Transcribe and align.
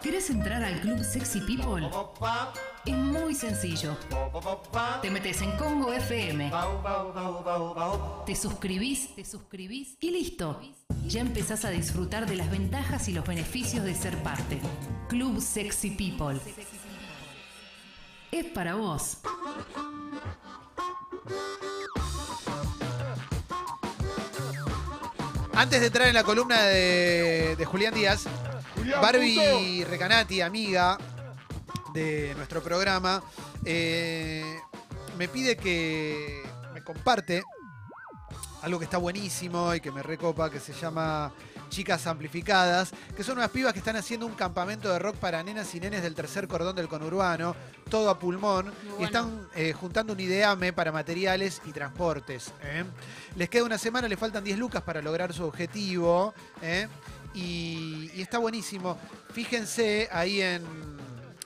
¿Querés 0.00 0.30
entrar 0.30 0.62
al 0.62 0.80
club 0.80 1.02
Sexy 1.04 1.40
People? 1.40 1.90
Es 2.86 2.94
muy 2.94 3.34
sencillo. 3.34 3.96
Te 5.02 5.10
metes 5.10 5.42
en 5.42 5.52
Congo 5.58 5.92
FM. 5.92 6.50
Te 8.24 8.34
suscribís, 8.34 9.14
te 9.14 9.24
suscribís 9.24 9.96
y 10.00 10.10
listo. 10.10 10.58
Ya 11.06 11.20
empezás 11.20 11.66
a 11.66 11.70
disfrutar 11.70 12.26
de 12.26 12.36
las 12.36 12.50
ventajas 12.50 13.08
y 13.08 13.12
los 13.12 13.26
beneficios 13.26 13.84
de 13.84 13.94
ser 13.94 14.16
parte. 14.22 14.58
Club 15.08 15.40
Sexy 15.40 15.90
People. 15.90 16.40
Es 18.30 18.46
para 18.46 18.74
vos. 18.74 19.18
Antes 25.54 25.80
de 25.80 25.86
entrar 25.88 26.08
en 26.08 26.14
la 26.14 26.22
columna 26.22 26.62
de, 26.62 27.56
de 27.56 27.64
Julián 27.64 27.92
Díaz, 27.92 28.26
Barbie 28.96 29.84
Recanati, 29.84 30.40
amiga 30.40 30.96
de 31.92 32.34
nuestro 32.36 32.62
programa, 32.62 33.22
eh, 33.64 34.60
me 35.16 35.28
pide 35.28 35.56
que 35.56 36.42
me 36.72 36.82
comparte 36.82 37.42
algo 38.62 38.78
que 38.78 38.84
está 38.84 38.98
buenísimo 38.98 39.74
y 39.74 39.80
que 39.80 39.90
me 39.90 40.02
recopa, 40.02 40.50
que 40.50 40.58
se 40.58 40.72
llama 40.72 41.32
Chicas 41.68 42.06
Amplificadas, 42.06 42.92
que 43.16 43.22
son 43.22 43.38
unas 43.38 43.50
pibas 43.50 43.72
que 43.72 43.78
están 43.78 43.96
haciendo 43.96 44.26
un 44.26 44.34
campamento 44.34 44.90
de 44.90 44.98
rock 44.98 45.16
para 45.16 45.42
nenas 45.42 45.74
y 45.74 45.80
nenes 45.80 46.02
del 46.02 46.14
tercer 46.14 46.48
cordón 46.48 46.74
del 46.74 46.88
conurbano, 46.88 47.54
todo 47.88 48.10
a 48.10 48.18
pulmón, 48.18 48.72
y 48.98 49.04
están 49.04 49.48
eh, 49.54 49.72
juntando 49.72 50.12
un 50.12 50.20
ideame 50.20 50.72
para 50.72 50.92
materiales 50.92 51.60
y 51.66 51.72
transportes. 51.72 52.52
¿eh? 52.62 52.84
Les 53.36 53.48
queda 53.48 53.64
una 53.64 53.78
semana, 53.78 54.08
le 54.08 54.16
faltan 54.16 54.42
10 54.42 54.58
lucas 54.58 54.82
para 54.82 55.02
lograr 55.02 55.32
su 55.32 55.44
objetivo, 55.44 56.34
¿eh? 56.62 56.88
Y, 57.38 58.20
está 58.20 58.38
buenísimo. 58.38 58.98
Fíjense 59.32 60.08
ahí 60.10 60.40
en, 60.40 60.62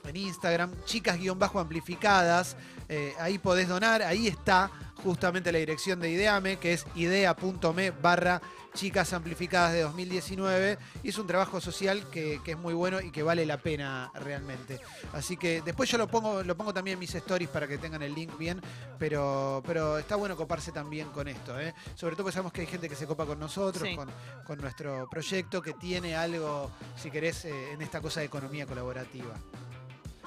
en 0.07 0.15
Instagram, 0.15 0.71
chicas-amplificadas, 0.85 2.55
eh, 2.89 3.13
ahí 3.19 3.37
podés 3.37 3.67
donar, 3.67 4.01
ahí 4.01 4.27
está 4.27 4.71
justamente 5.03 5.51
la 5.51 5.59
dirección 5.59 5.99
de 5.99 6.09
Ideame, 6.09 6.57
que 6.57 6.73
es 6.73 6.85
idea.me 6.95 7.91
barra 7.91 8.41
chicas 8.73 9.13
amplificadas 9.13 9.73
de 9.73 9.81
2019. 9.81 10.77
Y 11.03 11.09
es 11.09 11.17
un 11.17 11.27
trabajo 11.27 11.61
social 11.61 12.09
que, 12.09 12.39
que 12.43 12.51
es 12.51 12.57
muy 12.57 12.73
bueno 12.73 13.01
y 13.01 13.11
que 13.11 13.21
vale 13.21 13.45
la 13.45 13.57
pena 13.57 14.11
realmente. 14.15 14.79
Así 15.13 15.37
que 15.37 15.61
después 15.61 15.89
yo 15.89 15.97
lo 15.97 16.07
pongo, 16.07 16.41
lo 16.43 16.57
pongo 16.57 16.73
también 16.73 16.93
en 16.95 16.99
mis 16.99 17.13
stories 17.13 17.49
para 17.49 17.67
que 17.67 17.77
tengan 17.77 18.01
el 18.01 18.15
link 18.15 18.35
bien, 18.37 18.61
pero, 18.97 19.61
pero 19.65 19.97
está 19.97 20.15
bueno 20.15 20.35
coparse 20.35 20.71
también 20.71 21.09
con 21.09 21.27
esto. 21.27 21.59
¿eh? 21.59 21.73
Sobre 21.95 22.15
todo 22.15 22.23
porque 22.23 22.33
sabemos 22.33 22.53
que 22.53 22.61
hay 22.61 22.67
gente 22.67 22.89
que 22.89 22.95
se 22.95 23.05
copa 23.05 23.25
con 23.25 23.39
nosotros, 23.39 23.87
Sí. 23.87 23.95
con, 23.95 24.09
con 24.45 24.59
nuestro 24.59 25.07
proyecto, 25.09 25.61
que 25.61 25.73
tiene 25.73 26.15
algo, 26.15 26.71
si 26.95 27.11
querés, 27.11 27.45
eh, 27.45 27.73
en 27.73 27.81
esta 27.81 28.01
cosa 28.01 28.21
de 28.21 28.27
economía 28.27 28.65
colaborativa. 28.65 29.33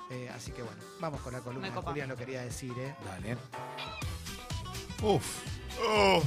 Eh, 0.08 0.30
así 0.32 0.52
que 0.52 0.62
bueno, 0.62 0.80
vamos 1.00 1.20
con 1.20 1.32
la 1.32 1.41
columna. 1.41 1.69
Julián 1.72 2.08
lo 2.08 2.16
quería 2.16 2.42
decir, 2.42 2.72
¿eh? 2.78 2.94
Dale. 3.04 3.36
Uf. 5.02 5.25
Uf. 5.78 6.25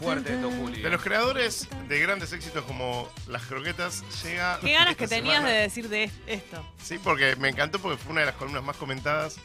Fuerte 0.00 0.34
esto, 0.34 0.48
Juli. 0.50 0.80
De 0.80 0.90
los 0.90 1.02
creadores 1.02 1.68
de 1.88 1.98
grandes 1.98 2.32
éxitos 2.32 2.64
como 2.64 3.08
Las 3.26 3.42
Croquetas 3.46 4.04
llega. 4.22 4.60
Qué 4.60 4.72
ganas 4.72 4.94
que 4.96 5.08
tenías 5.08 5.36
semana. 5.38 5.52
de 5.52 5.60
decir 5.62 5.88
de 5.88 6.04
es- 6.04 6.12
esto. 6.28 6.64
Sí, 6.80 7.00
porque 7.02 7.34
me 7.36 7.48
encantó 7.48 7.80
porque 7.80 7.96
fue 7.98 8.12
una 8.12 8.20
de 8.20 8.26
las 8.26 8.36
columnas 8.36 8.62
más 8.62 8.76
comentadas 8.76 9.36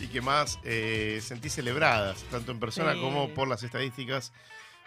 y 0.00 0.08
que 0.08 0.20
más 0.20 0.58
eh, 0.64 1.20
sentí 1.24 1.48
celebradas, 1.48 2.24
tanto 2.32 2.50
en 2.50 2.58
persona 2.58 2.94
Sí. 2.94 3.00
como 3.00 3.28
por 3.32 3.46
las 3.46 3.62
estadísticas 3.62 4.32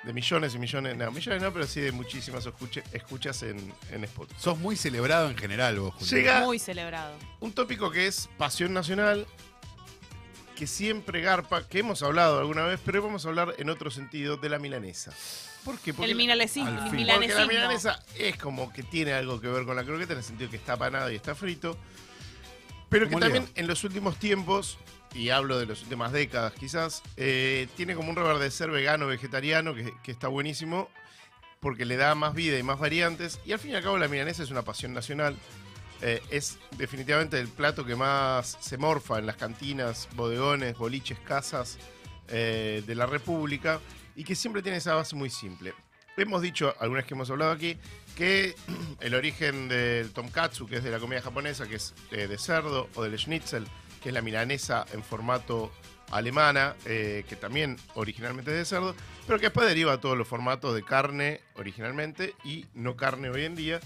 de 0.03 0.11
millones 0.13 0.53
y 0.55 0.59
millones, 0.59 0.97
no, 0.97 1.11
millones 1.11 1.41
no, 1.41 1.53
pero 1.53 1.65
sí 1.65 1.79
de 1.79 1.93
muchísimas 1.93 2.45
escuche- 2.45 2.83
escuchas 2.91 3.41
en, 3.43 3.73
en 3.91 4.03
Spotify. 4.03 4.39
Sos 4.39 4.59
muy 4.59 4.75
celebrado 4.75 5.29
en 5.29 5.37
general 5.37 5.79
vos, 5.79 5.93
Julián. 5.95 6.15
Llega 6.17 6.39
Muy 6.45 6.59
celebrado. 6.59 7.15
un 7.39 7.53
tópico 7.53 7.89
que 7.89 8.07
es 8.07 8.29
pasión 8.37 8.73
nacional, 8.73 9.25
que 10.59 10.67
siempre 10.67 11.21
garpa, 11.21 11.65
que 11.65 11.79
hemos 11.79 12.03
hablado 12.03 12.37
alguna 12.37 12.65
vez, 12.65 12.81
pero 12.83 13.01
vamos 13.01 13.25
a 13.25 13.29
hablar 13.29 13.55
en 13.59 13.69
otro 13.69 13.89
sentido 13.89 14.35
de 14.35 14.49
la 14.49 14.59
milanesa. 14.59 15.13
¿Por 15.63 15.79
qué? 15.79 15.93
Porque 15.93 16.11
El. 16.11 16.17
Porque 16.17 16.25
milanesismo. 16.25 16.69
la 17.39 17.47
milanesa 17.47 18.03
es 18.17 18.35
como 18.35 18.73
que 18.73 18.83
tiene 18.83 19.13
algo 19.13 19.39
que 19.39 19.47
ver 19.47 19.63
con 19.63 19.77
la 19.77 19.85
croqueta 19.85 20.11
en 20.11 20.19
el 20.19 20.25
sentido 20.25 20.49
que 20.49 20.57
está 20.57 20.75
panado 20.75 21.09
y 21.11 21.15
está 21.15 21.33
frito. 21.33 21.77
Pero 22.89 23.07
que 23.07 23.15
también 23.15 23.47
en 23.55 23.67
los 23.67 23.85
últimos 23.85 24.17
tiempos, 24.17 24.77
y 25.13 25.29
hablo 25.29 25.57
de 25.57 25.65
las 25.65 25.81
últimas 25.81 26.11
décadas 26.11 26.51
quizás, 26.51 27.03
eh, 27.15 27.69
tiene 27.77 27.95
como 27.95 28.09
un 28.09 28.17
reverdecer 28.17 28.69
vegano, 28.69 29.07
vegetariano, 29.07 29.73
que, 29.73 29.93
que 30.03 30.11
está 30.11 30.27
buenísimo, 30.27 30.89
porque 31.61 31.85
le 31.85 31.95
da 31.95 32.15
más 32.15 32.33
vida 32.33 32.59
y 32.59 32.63
más 32.63 32.79
variantes. 32.79 33.39
Y 33.45 33.53
al 33.53 33.59
fin 33.59 33.71
y 33.71 33.75
al 33.75 33.83
cabo 33.83 33.97
la 33.97 34.09
milanesa 34.09 34.43
es 34.43 34.51
una 34.51 34.63
pasión 34.63 34.93
nacional. 34.93 35.37
Eh, 36.01 36.21
es 36.29 36.57
definitivamente 36.77 37.39
el 37.39 37.49
plato 37.49 37.85
que 37.85 37.95
más 37.95 38.57
se 38.61 38.77
morfa 38.77 39.19
en 39.19 39.25
las 39.25 39.35
cantinas, 39.35 40.07
bodegones, 40.15 40.77
boliches, 40.77 41.19
casas 41.19 41.77
eh, 42.29 42.83
de 42.85 42.95
la 42.95 43.05
República 43.05 43.79
y 44.15 44.23
que 44.23 44.35
siempre 44.35 44.61
tiene 44.61 44.77
esa 44.77 44.95
base 44.95 45.15
muy 45.15 45.29
simple. 45.29 45.73
Hemos 46.15 46.41
dicho, 46.41 46.73
algunas 46.79 47.05
que 47.05 47.13
hemos 47.13 47.29
hablado 47.29 47.51
aquí, 47.51 47.77
que 48.15 48.55
el 49.01 49.13
origen 49.13 49.67
del 49.67 50.11
tomkatsu, 50.11 50.67
que 50.67 50.77
es 50.77 50.83
de 50.83 50.91
la 50.91 50.99
comida 50.99 51.21
japonesa, 51.21 51.67
que 51.67 51.75
es 51.75 51.93
eh, 52.11 52.27
de 52.27 52.37
cerdo, 52.37 52.89
o 52.95 53.03
del 53.03 53.17
schnitzel, 53.17 53.67
que 54.01 54.09
es 54.09 54.13
la 54.13 54.21
milanesa 54.21 54.85
en 54.93 55.03
formato 55.03 55.71
alemana, 56.11 56.75
que 56.85 57.37
también 57.39 57.77
originalmente 57.93 58.49
es 58.49 58.57
de 58.57 58.65
cerdo, 58.65 58.95
pero 59.27 59.37
que 59.37 59.45
después 59.45 59.67
deriva 59.67 59.93
a 59.93 60.01
todos 60.01 60.17
los 60.17 60.27
formatos 60.27 60.73
de 60.73 60.83
carne 60.83 61.41
originalmente 61.55 62.33
y 62.43 62.65
no 62.73 62.95
carne 62.95 63.29
hoy 63.29 63.45
en 63.45 63.55
día. 63.55 63.79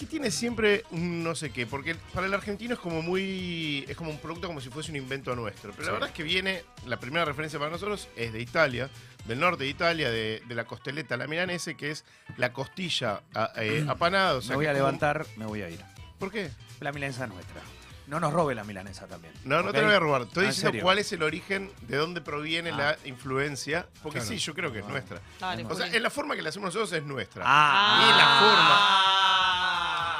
Y 0.00 0.04
que 0.04 0.10
tiene 0.10 0.30
siempre 0.30 0.84
un 0.92 1.22
no 1.22 1.34
sé 1.34 1.50
qué, 1.50 1.66
porque 1.66 1.94
para 2.14 2.26
el 2.26 2.32
argentino 2.32 2.72
es 2.74 2.80
como 2.80 3.02
muy. 3.02 3.84
es 3.88 3.96
como 3.96 4.10
un 4.10 4.18
producto 4.18 4.46
como 4.46 4.60
si 4.60 4.70
fuese 4.70 4.90
un 4.90 4.96
invento 4.96 5.36
nuestro. 5.36 5.72
Pero 5.72 5.86
la 5.86 5.92
verdad 5.92 6.08
es 6.08 6.14
que 6.14 6.22
viene, 6.22 6.64
la 6.86 6.98
primera 6.98 7.24
referencia 7.26 7.58
para 7.58 7.70
nosotros 7.70 8.08
es 8.16 8.32
de 8.32 8.40
Italia, 8.40 8.88
del 9.26 9.38
norte 9.40 9.64
de 9.64 9.70
Italia, 9.70 10.10
de, 10.10 10.42
de 10.46 10.54
la 10.54 10.64
costeleta, 10.64 11.16
la 11.18 11.26
milanese, 11.26 11.76
que 11.76 11.90
es 11.90 12.04
la 12.38 12.52
costilla 12.52 13.20
a- 13.34 13.52
eh, 13.56 13.84
apanada. 13.88 14.36
o 14.36 14.40
sea 14.40 14.50
me 14.50 14.56
voy 14.56 14.64
que 14.64 14.68
a 14.70 14.72
es 14.72 14.78
como- 14.78 14.86
levantar, 14.88 15.26
me 15.36 15.44
voy 15.46 15.62
a 15.62 15.68
ir. 15.68 15.80
¿Por 16.18 16.30
qué? 16.32 16.50
La 16.80 16.92
milanesa 16.92 17.24
es 17.24 17.30
nuestra. 17.30 17.60
No 18.06 18.18
nos 18.18 18.32
robe 18.32 18.56
la 18.56 18.64
milanesa 18.64 19.06
también. 19.06 19.32
No, 19.44 19.62
no 19.62 19.68
¿ok? 19.68 19.74
te 19.74 19.80
lo 19.82 19.86
voy 19.86 19.94
a 19.96 20.00
robar. 20.00 20.22
Estoy 20.22 20.42
Ah, 20.44 20.46
¿en 20.46 20.50
diciendo 20.50 20.70
serio? 20.70 20.82
cuál 20.82 20.98
es 20.98 21.12
el 21.12 21.22
origen, 21.22 21.70
de 21.82 21.96
dónde 21.96 22.20
proviene 22.20 22.70
Ah. 22.70 22.76
la 22.76 22.98
influencia. 23.08 23.86
Porque 24.02 24.18
Claro. 24.18 24.34
sí, 24.34 24.38
yo 24.38 24.52
creo 24.52 24.72
que 24.72 24.80
es 24.80 24.84
Ah. 24.84 24.90
nuestra. 24.90 25.20
Dale, 25.38 25.64
O 25.66 25.74
sea, 25.76 25.86
Juli. 25.86 25.96
en 25.98 26.02
la 26.02 26.10
forma 26.10 26.34
que 26.34 26.42
la 26.42 26.48
hacemos 26.48 26.74
nosotros 26.74 26.92
es 26.92 27.04
nuestra. 27.04 27.44
Ah, 27.46 28.00
Y 28.02 28.18
la 28.18 28.40
forma. 28.40 29.09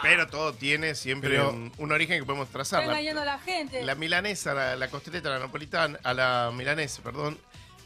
Pero 0.02 0.26
todo 0.26 0.52
tiene 0.54 0.94
siempre 0.94 1.30
Pero- 1.30 1.50
un, 1.50 1.72
un 1.78 1.92
origen 1.92 2.18
que 2.20 2.24
podemos 2.26 2.48
trazar. 2.48 2.80
Está 2.82 2.92
La- 2.92 2.98
engañando 3.00 3.22
a 3.22 3.24
la 3.24 3.38
gente. 3.38 3.82
La 3.82 3.94
milanesa, 3.94 4.54
la, 4.54 4.76
la 4.76 4.88
costeleta, 4.88 5.28
la 5.30 5.38
napolitana, 5.38 5.98
a 6.02 6.14
la 6.14 6.52
milanesa, 6.54 7.02
perdón, 7.02 7.38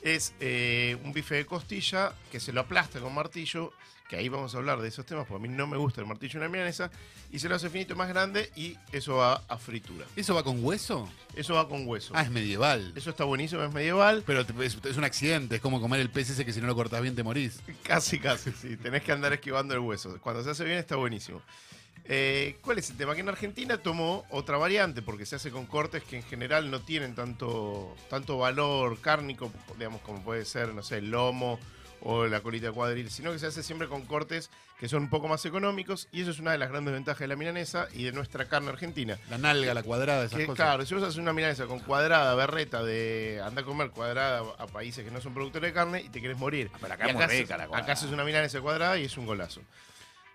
es 0.03 0.35
eh, 0.41 0.97
un 1.05 1.13
bife 1.13 1.35
de 1.37 1.47
costilla 1.47 2.13
que 2.31 2.39
se 2.41 2.53
lo 2.53 2.61
aplasta 2.61 3.01
con 3.01 3.15
martillo, 3.15 3.73
que 4.09 4.17
ahí 4.17 4.29
vamos 4.29 4.55
a 4.55 4.59
hablar 4.59 4.83
de 4.83 4.89
esos 4.89 5.07
temas, 5.07 5.27
porque 5.27 5.43
a 5.47 5.49
mí 5.49 5.55
no 5.57 5.67
me 5.67 5.79
gusta 5.79 6.03
el 6.03 6.07
martillo 6.07 6.35
en 6.35 6.43
la 6.43 6.49
milanesa, 6.51 6.91
y 7.33 7.39
se 7.39 7.49
lo 7.49 7.55
hace 7.55 7.71
finito 7.71 7.97
más 7.97 8.07
grande 8.11 8.51
y 8.55 8.77
eso 8.93 9.17
va 9.17 9.43
a 9.49 9.57
fritura. 9.57 10.05
¿Eso 10.15 10.35
va 10.35 10.45
con 10.45 10.63
hueso? 10.63 11.09
Eso 11.35 11.55
va 11.55 11.67
con 11.67 11.89
hueso. 11.89 12.13
Ah, 12.15 12.21
es 12.21 12.31
medieval. 12.31 12.93
Eso 12.95 13.09
está 13.11 13.25
buenísimo, 13.25 13.63
es 13.65 13.73
medieval. 13.73 14.23
Pero 14.27 14.45
te- 14.45 14.53
es, 14.67 14.77
es 14.85 14.97
un 14.99 15.05
accidente, 15.05 15.57
es 15.57 15.63
como 15.63 15.81
comer 15.81 16.01
el 16.01 16.11
pez 16.11 16.29
ese 16.29 16.45
que 16.45 16.53
si 16.53 16.61
no 16.61 16.67
lo 16.67 16.75
cortas 16.75 17.01
bien 17.01 17.17
te 17.17 17.23
morís. 17.23 17.61
Casi, 17.83 18.19
casi, 18.21 18.53
sí. 18.53 18.77
Tenés 18.77 19.03
que 19.03 19.11
andar 19.11 19.33
esquivando 19.33 19.73
el 19.73 19.81
hueso. 19.81 20.19
Cuando 20.21 20.45
se 20.45 20.51
hace 20.51 20.65
bien 20.65 20.77
está 20.77 20.97
buenísimo. 20.97 21.41
Eh, 22.07 22.59
¿Cuál 22.61 22.79
es 22.79 22.91
el 22.91 22.97
tema? 22.97 23.15
Que 23.15 23.21
en 23.23 23.29
Argentina 23.31 23.79
tomó 23.79 24.25
otra 24.31 24.59
variante, 24.59 25.01
porque 25.01 25.25
se 25.25 25.37
hace 25.37 25.51
con 25.51 25.65
cortes 25.67 26.03
que 26.03 26.17
en 26.17 26.23
general 26.23 26.71
no 26.71 26.81
tienen 26.81 27.15
tanto, 27.15 27.97
tanto 28.11 28.37
valor 28.39 29.01
cárnico, 29.01 29.51
digamos, 29.79 30.03
como 30.03 30.23
puede 30.23 30.45
ser, 30.45 30.75
no 30.75 30.83
sé, 30.83 30.99
el 30.99 31.11
lomo 31.11 31.59
o 32.07 32.27
la 32.27 32.41
colita 32.43 32.67
de 32.67 32.73
cuadril, 32.73 33.11
sino 33.11 33.33
que 33.33 33.39
se 33.39 33.47
hace 33.47 33.63
siempre 33.63 33.89
con 33.89 34.03
cortes 34.05 34.51
que 34.79 34.89
son 34.89 35.05
un 35.05 35.09
poco 35.09 35.29
más 35.29 35.47
económicos, 35.47 36.09
y 36.13 36.21
eso 36.21 36.33
es 36.33 36.39
una 36.41 36.53
de 36.53 36.59
las 36.59 36.69
grandes 36.69 36.93
ventajas 36.93 37.21
de 37.21 37.29
la 37.29 37.37
milanesa 37.37 37.89
y 37.95 38.03
de 38.05 38.13
nuestra 38.13 38.47
carne 38.47 38.69
argentina. 38.69 39.17
La 39.31 39.39
nalga, 39.39 39.73
la 39.73 39.83
cuadrada, 39.83 40.25
esas 40.27 40.39
Que, 40.39 40.45
cosas. 40.47 40.57
claro, 40.67 40.85
si 40.85 40.93
vos 40.95 41.03
haces 41.05 41.17
una 41.17 41.33
milanesa 41.33 41.65
con 41.67 41.79
cuadrada, 41.79 42.35
berreta, 42.35 42.83
de 42.83 43.41
anda 43.43 43.63
a 43.63 43.65
comer 43.65 43.91
cuadrada 43.91 44.43
a 44.59 44.67
países 44.67 45.03
que 45.05 45.11
no 45.11 45.23
son 45.23 45.33
productores 45.33 45.71
de 45.71 45.73
carne 45.73 46.03
y 46.03 46.11
te 46.11 46.21
querés 46.21 46.37
morir. 46.37 46.71
Ah, 46.75 46.79
pero 46.83 46.93
acá 46.95 47.07
Y 47.07 47.11
es 47.11 47.15
muy 47.15 47.25
haces- 47.25 47.39
rica 47.41 47.57
la 47.57 47.67
cuadrada. 47.69 47.85
acá 47.85 47.93
haces 47.95 48.11
una 48.11 48.25
milanesa 48.25 48.61
cuadrada 48.61 48.99
y 48.99 49.05
es 49.05 49.17
un 49.17 49.25
golazo. 49.25 49.63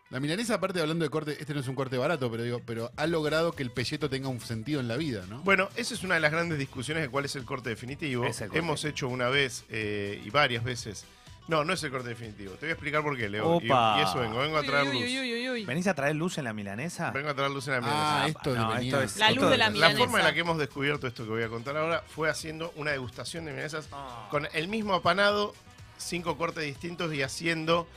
La 0.10 0.20
milanesa, 0.20 0.56
aparte 0.56 0.82
hablando 0.82 1.06
de 1.06 1.12
corte, 1.12 1.38
este 1.40 1.54
no 1.54 1.60
es 1.60 1.68
un 1.68 1.76
corte 1.76 1.96
barato, 1.98 2.32
pero 2.32 2.42
digo, 2.42 2.62
pero 2.66 2.92
ha 2.98 3.06
logrado 3.06 3.52
que 3.52 3.62
el 3.62 3.70
pelleto 3.70 4.10
tenga 4.10 4.28
un 4.28 4.42
sentido 4.42 4.80
en 4.80 4.88
la 4.88 4.98
vida, 4.98 5.24
¿no? 5.30 5.42
Bueno, 5.44 5.70
esa 5.76 5.94
es 5.94 6.02
una 6.04 6.16
de 6.16 6.20
las 6.20 6.32
grandes 6.32 6.58
discusiones 6.58 7.04
de 7.04 7.10
cuál 7.10 7.26
es 7.26 7.36
el 7.36 7.46
corte 7.46 7.70
definitivo. 7.70 8.26
Es 8.26 8.42
el 8.42 8.48
corte. 8.48 8.58
Hemos 8.60 8.84
hecho 8.86 9.08
una 9.08 9.30
vez 9.30 9.66
eh, 9.70 10.20
y 10.26 10.30
varias 10.32 10.64
veces. 10.64 11.06
No, 11.48 11.64
no 11.64 11.74
es 11.74 11.84
el 11.84 11.92
corte 11.92 12.10
definitivo. 12.10 12.54
Te 12.54 12.62
voy 12.62 12.70
a 12.70 12.74
explicar 12.74 13.04
por 13.04 13.16
qué, 13.18 13.30
Leo. 13.30 13.60
Y, 13.62 13.68
Opa. 13.70 13.98
y 14.00 14.04
eso 14.04 14.18
vengo, 14.20 14.40
vengo 14.40 14.58
a 14.58 14.64
traer 14.64 14.88
Uy, 14.88 14.94
luz. 14.94 15.04
uy, 15.04 15.20
uy, 15.20 15.34
uy, 15.34 15.50
uy. 15.50 15.66
¿Venís 15.66 15.86
a 15.86 15.94
traer 15.94 16.16
luz 16.16 16.38
en 16.40 16.44
la 16.46 16.54
milanesa? 16.54 17.12
Vengo 17.12 17.30
a 17.30 17.36
traer 17.36 17.52
luz 17.52 17.68
en 17.68 17.74
la 17.74 17.78
ah, 17.78 17.82
milanesa. 17.82 18.28
esto 18.40 18.56
No, 18.56 18.70
venía- 18.74 18.90
esto 18.90 19.02
es- 19.04 19.18
La 19.18 19.32
luz 19.32 19.44
de 19.50 19.58
la 19.58 19.66
La 19.66 19.70
milanesa. 19.72 20.00
forma 20.00 20.20
en 20.20 20.26
la 20.26 20.34
que 20.34 20.40
hemos 20.40 20.58
descubierto 20.58 21.06
esto 21.06 21.24
que 21.24 21.30
voy 21.30 21.44
a 21.44 21.50
contar 21.50 21.78
ahora 21.78 22.04
fue 22.08 22.30
haciendo 22.32 22.72
una 22.78 22.92
degustación 22.92 23.46
de 23.46 23.52
milanesas 23.52 23.88
Ah. 23.92 24.28
con 24.32 24.48
el 24.54 24.68
mismo 24.70 24.94
apanado, 24.96 25.54
cinco 25.98 26.36
cortes 26.38 26.64
distintos 26.64 27.14
y 27.14 27.22
haciendo 27.24 27.88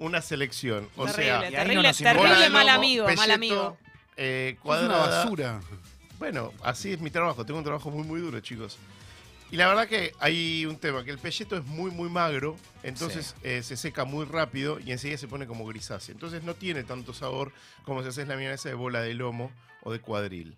una 0.00 0.20
selección. 0.20 0.88
O 0.96 1.06
Terrible, 1.06 1.50
sea, 1.92 2.12
terrible, 2.12 2.48
no 2.48 2.50
mal 2.50 2.68
amigo, 2.68 3.06
mal 3.16 3.30
amigo. 3.30 3.78
eh, 4.16 4.56
Es 4.58 4.64
una 4.64 4.96
basura. 4.96 5.60
Bueno, 6.18 6.52
así 6.62 6.92
es 6.92 7.00
mi 7.00 7.10
trabajo. 7.10 7.46
Tengo 7.46 7.58
un 7.58 7.64
trabajo 7.64 7.90
muy, 7.90 8.02
muy 8.02 8.20
duro, 8.20 8.40
chicos. 8.40 8.76
Y 9.52 9.56
la 9.56 9.66
verdad 9.66 9.88
que 9.88 10.12
hay 10.20 10.64
un 10.66 10.76
tema, 10.76 11.02
que 11.04 11.10
el 11.10 11.18
pelleto 11.18 11.56
es 11.56 11.64
muy, 11.64 11.90
muy 11.90 12.08
magro, 12.08 12.56
entonces 12.84 13.34
eh, 13.42 13.62
se 13.64 13.76
seca 13.76 14.04
muy 14.04 14.24
rápido 14.24 14.78
y 14.78 14.92
enseguida 14.92 15.18
se 15.18 15.26
pone 15.26 15.46
como 15.48 15.66
grisáceo. 15.66 16.12
Entonces 16.12 16.44
no 16.44 16.54
tiene 16.54 16.84
tanto 16.84 17.12
sabor 17.14 17.52
como 17.84 18.02
si 18.02 18.08
haces 18.08 18.28
la 18.28 18.36
milanesa 18.36 18.68
de 18.68 18.76
bola 18.76 19.00
de 19.00 19.12
lomo 19.14 19.50
o 19.82 19.90
de 19.92 20.00
cuadril. 20.00 20.56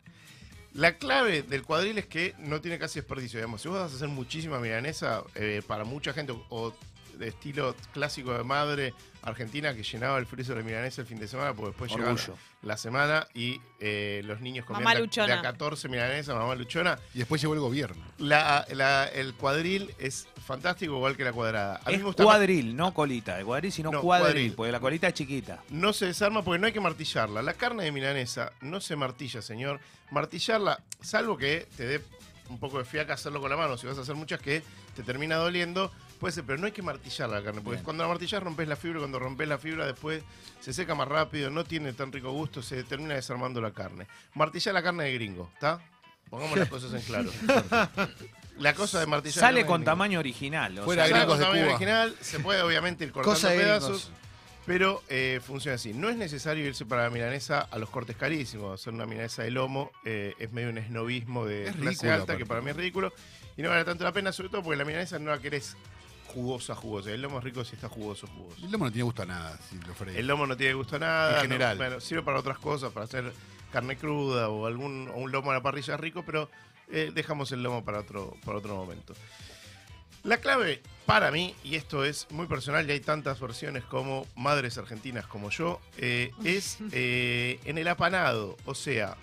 La 0.75 0.99
clave 0.99 1.43
del 1.43 1.63
cuadril 1.63 1.97
es 1.99 2.07
que 2.07 2.35
no 2.39 2.61
tiene 2.61 2.79
casi 2.79 2.99
desperdicio. 3.01 3.39
Digamos, 3.39 3.63
si 3.63 3.69
vos 3.69 3.79
vas 3.79 3.93
a 3.93 3.97
hacer 3.97 4.09
muchísima 4.09 4.59
milanesa, 4.59 5.23
eh, 5.37 5.63
para 5.67 5.85
mucha 5.85 6.13
gente, 6.13 6.35
o 6.51 6.75
de 7.19 7.29
estilo 7.29 7.75
clásico 7.93 8.33
de 8.33 8.43
madre 8.45 8.95
argentina 9.23 9.73
que 9.75 9.83
llenaba 9.85 10.19
el 10.19 10.27
freezer 10.27 10.57
de 10.57 10.63
milanesa 10.65 11.01
el 11.03 11.07
fin 11.07 11.19
de 11.19 11.29
semana, 11.29 11.53
porque 11.55 11.69
después 11.71 11.93
llegaba 11.93 12.17
la 12.63 12.77
semana 12.77 13.27
y 13.35 13.61
eh, 13.79 14.21
los 14.25 14.41
niños 14.41 14.65
comían 14.67 14.83
Mamá 14.83 14.95
de 14.97 15.07
de 15.07 15.33
a 15.33 15.43
14 15.43 15.89
milanesas, 15.89 16.35
mamá 16.35 16.55
luchona. 16.57 16.99
Y 17.15 17.19
después 17.19 17.41
llegó 17.41 17.55
el 17.55 17.61
gobierno. 17.61 18.03
La- 18.19 18.67
la- 18.71 19.07
el 19.07 19.35
cuadril 19.35 19.95
es 19.99 20.27
fantástico, 20.45 20.97
igual 20.97 21.17
que 21.17 21.23
la 21.25 21.33
cuadrada. 21.33 21.81
A 21.85 21.89
mí 21.89 21.95
Es 21.95 21.99
me 22.01 22.07
gusta 22.07 22.25
más- 22.25 22.35
cuadril, 22.35 22.75
no 22.77 22.93
colita. 22.93 23.39
El 23.39 23.45
cuadril, 23.47 23.71
sino 23.73 23.93
No, 23.93 24.01
cuadril, 24.01 24.25
cuadril. 24.33 24.53
porque 24.55 24.73
la 24.73 24.81
colita 24.81 25.07
es 25.09 25.15
chiquita. 25.15 25.63
No 25.71 25.93
se 25.93 26.07
desarma 26.07 26.43
porque 26.43 26.59
no 26.59 26.67
hay 26.67 26.73
que 26.73 26.81
martillarla. 26.81 27.43
La 27.43 27.55
carne 27.55 27.85
de 27.85 27.93
milanesa 27.93 28.53
no 28.61 28.81
se 28.81 28.97
martilla, 28.97 29.41
señor. 29.41 29.79
Martillarla, 30.11 30.81
salvo 31.01 31.37
que 31.37 31.67
te 31.77 31.87
dé 31.87 32.03
un 32.49 32.59
poco 32.59 32.79
de 32.79 32.85
fiaca 32.85 33.15
hacerlo 33.15 33.41
con 33.41 33.51
la 33.51 33.57
mano, 33.57 33.77
si 33.79 33.87
vas 33.87 33.97
a 33.99 34.03
hacer 34.03 34.15
muchas 34.17 34.41
que 34.41 34.63
te 34.95 35.03
termina 35.03 35.37
doliendo, 35.37 35.91
puede 36.23 36.33
ser, 36.33 36.45
pero 36.45 36.57
no 36.59 36.67
hay 36.67 36.73
que 36.73 36.83
martillar 36.83 37.29
la 37.29 37.43
carne, 37.43 37.61
porque 37.63 37.79
Bien. 37.79 37.85
cuando 37.85 38.05
la 38.05 38.09
martillas 38.09 38.41
rompes 38.41 38.69
la 38.69 38.77
fibra, 38.77 39.01
cuando 39.01 39.19
rompes 39.19 39.49
la 39.49 39.59
fibra 39.59 39.85
después 39.87 40.23
se 40.61 40.73
seca 40.73 40.95
más 40.95 41.09
rápido, 41.09 41.51
no 41.51 41.65
tiene 41.65 41.93
tan 41.95 42.13
rico 42.13 42.31
gusto, 42.31 42.63
se 42.63 42.85
termina 42.85 43.15
desarmando 43.15 43.61
la 43.61 43.73
carne. 43.73 44.07
Martillar 44.35 44.73
la 44.73 44.85
carne 44.85 45.03
de 45.03 45.15
gringo, 45.15 45.51
¿está? 45.55 45.81
Pongamos 46.31 46.57
las 46.59 46.69
cosas 46.69 46.93
en 46.95 47.03
claro. 47.03 47.31
La 48.59 48.75
cosa 48.75 49.01
de 49.01 49.07
martillar 49.07 49.37
la 49.37 49.49
Sale 49.49 49.67
con 49.67 49.81
gringo. 49.81 49.85
tamaño 49.91 50.19
original. 50.21 50.79
o 50.79 50.85
Fuera 50.85 51.07
sea, 51.07 51.15
Sale 51.17 51.27
con 51.27 51.39
de 51.39 51.45
tamaño 51.45 51.63
Cuba. 51.65 51.75
original, 51.75 52.17
se 52.21 52.39
puede 52.39 52.63
obviamente 52.63 53.05
ir 53.05 53.11
cortando 53.13 53.35
Cosa 53.35 53.51
de 53.51 53.57
pedazos. 53.59 53.89
gringos. 54.05 54.11
Pero 54.65 55.03
eh, 55.09 55.41
funciona 55.45 55.75
así. 55.75 55.93
No 55.93 56.09
es 56.09 56.17
necesario 56.17 56.65
irse 56.65 56.87
para 56.87 57.03
la 57.03 57.11
milanesa 57.11 57.61
a 57.63 57.79
los 57.79 57.91
cortes 57.91 58.15
carísimos. 58.17 58.81
Hacer 58.81 58.93
una 58.93 59.07
milanesa 59.07 59.43
de 59.43 59.51
lomo 59.51 59.91
eh, 60.05 60.35
es 60.39 60.53
medio 60.53 60.69
un 60.69 60.79
esnovismo 60.79 61.45
de 61.47 61.65
Es 61.65 61.73
clase 61.73 61.89
ridículo, 61.89 62.13
alta, 62.13 62.37
que 62.37 62.47
para 62.47 62.61
mí 62.61 62.71
es 62.71 62.77
ridículo. 62.77 63.13
Y 63.57 63.63
no 63.63 63.71
vale 63.71 63.85
tanto 63.85 64.05
la 64.05 64.13
pena, 64.13 64.31
sobre 64.33 64.51
todo 64.51 64.63
porque 64.63 64.77
la 64.79 64.85
milanesa 64.85 65.19
no 65.19 65.31
la 65.33 65.39
querés 65.41 65.77
jugosa, 66.33 66.75
jugosa. 66.75 67.11
El 67.11 67.23
lomo 67.23 67.39
es 67.39 67.45
rico 67.45 67.65
si 67.65 67.75
está 67.75 67.89
jugoso, 67.89 68.27
jugoso. 68.27 68.65
El 68.65 68.71
lomo 68.73 68.85
no 68.87 68.91
tiene 68.93 69.05
gusto 69.05 69.23
a 69.23 69.27
nada 69.27 69.59
si 69.69 69.77
lo. 69.79 70.11
El 70.11 70.27
lomo 70.27 70.47
no 70.47 70.57
tiene 70.57 70.75
gusto 70.75 70.97
a 70.97 70.99
nada. 70.99 71.29
En 71.31 71.35
no- 71.37 71.43
general. 71.43 71.77
bueno, 71.77 72.01
sirve 72.01 72.23
para 72.23 72.39
otras 72.39 72.59
cosas, 72.59 72.93
para 72.93 73.05
hacer 73.05 73.33
carne 73.71 73.97
cruda 73.97 74.49
o 74.49 74.67
algún 74.67 75.09
o 75.15 75.19
un 75.19 75.33
lomo 75.33 75.51
a 75.51 75.55
la 75.55 75.63
parrilla 75.63 75.97
rico, 75.97 76.23
pero 76.25 76.51
eh, 76.91 77.11
dejamos 77.15 77.53
el 77.53 77.63
lomo 77.63 77.85
para 77.85 78.01
otro, 78.01 78.37
para 78.45 78.59
otro 78.59 78.75
momento. 78.77 79.15
La 80.25 80.37
clave 80.39 80.81
para 81.05 81.33
mí, 81.33 81.55
y 81.65 81.75
esto 81.75 82.05
es 82.05 82.29
muy 82.31 82.47
personal 82.47 82.89
y 82.89 82.93
hay 82.93 83.01
tantas 83.01 83.41
versiones 83.41 83.83
como 83.85 84.25
madres 84.37 84.79
argentinas 84.79 85.27
como 85.27 85.51
yo, 85.51 85.81
eh, 85.99 86.31
es 86.45 86.79
eh, 86.93 87.59
en 87.65 87.77
el 87.79 87.89
apanado, 87.89 88.57
o 88.65 88.75
sea, 88.75 89.17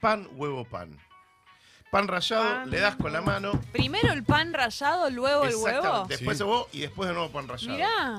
pan, 0.00 0.26
huevo, 0.32 0.64
pan. 0.64 0.98
Pan 1.92 2.08
rallado, 2.08 2.42
Pan, 2.42 2.70
le 2.70 2.80
das 2.80 2.96
con 2.96 3.12
la 3.12 3.20
mano. 3.20 3.52
Primero 3.70 4.14
el 4.14 4.24
pan 4.24 4.54
rallado, 4.54 5.10
luego 5.10 5.44
el 5.44 5.54
huevo. 5.56 6.06
Después 6.08 6.38
Sí. 6.38 6.42
el 6.42 6.48
huevo 6.48 6.68
y 6.72 6.78
después 6.80 7.06
de 7.06 7.14
nuevo 7.14 7.28
pan 7.30 7.46
rallado. 7.46 7.74
Mirá. 7.76 8.18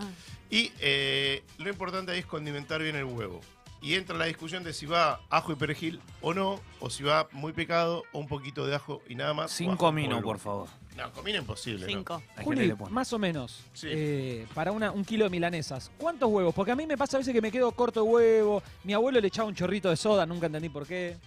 Y 0.52 0.72
eh, 0.80 1.42
lo 1.58 1.72
importante 1.72 2.12
ahí 2.12 2.20
es 2.20 2.28
condimentar 2.28 2.84
bien 2.84 2.96
el 2.96 3.06
huevo. 3.06 3.42
Y 3.82 3.96
entra 3.96 4.16
la 4.16 4.26
discusión 4.26 4.64
de 4.64 4.74
si 4.74 4.86
va 4.86 5.22
ajo 5.32 5.54
y 5.54 5.56
perejil 5.56 6.00
o 6.22 6.36
no, 6.36 6.62
o 6.82 6.92
si 6.92 7.02
va 7.02 7.28
muy 7.32 7.52
picado 7.52 8.04
o 8.12 8.20
un 8.20 8.28
poquito 8.28 8.68
de 8.68 8.76
ajo 8.76 9.02
y 9.10 9.16
nada 9.16 9.34
más. 9.34 9.52
o 9.52 9.56
Sin 9.56 9.66
ajo 9.70 9.74
en 9.74 9.78
comino, 9.78 10.16
polvo. 10.18 10.28
por 10.28 10.38
favor. 10.40 10.68
No, 10.96 11.12
comino 11.12 11.40
imposible. 11.40 11.80
¿no? 11.82 11.88
Cinco. 11.88 12.14
Hay 12.14 12.22
gente 12.22 12.40
que 12.42 12.44
Juli, 12.44 12.68
le 12.68 12.76
pone. 12.76 12.92
más 12.92 13.12
o 13.12 13.18
menos, 13.18 13.64
Sí. 13.74 13.88
eh, 13.90 14.48
para 14.54 14.72
una- 14.72 14.92
un 14.92 15.04
kilo 15.04 15.24
de 15.24 15.32
milanesas, 15.32 15.90
¿cuántos 15.98 16.30
huevos? 16.30 16.54
Porque 16.54 16.72
a 16.72 16.76
mí 16.76 16.86
me 16.86 16.96
pasa 16.96 17.18
a 17.18 17.22
veces 17.22 17.34
que 17.34 17.42
me 17.42 17.52
quedo 17.52 17.72
corto 17.72 18.04
de 18.04 18.08
huevo. 18.08 18.62
Mi 18.84 18.94
abuelo 18.94 19.20
le 19.20 19.30
echaba 19.30 19.48
un 19.48 19.56
chorrito 19.56 19.90
de 19.90 19.98
soda, 19.98 20.28
nunca 20.28 20.46
entendí 20.46 20.70
por 20.70 20.86
qué. 20.86 21.18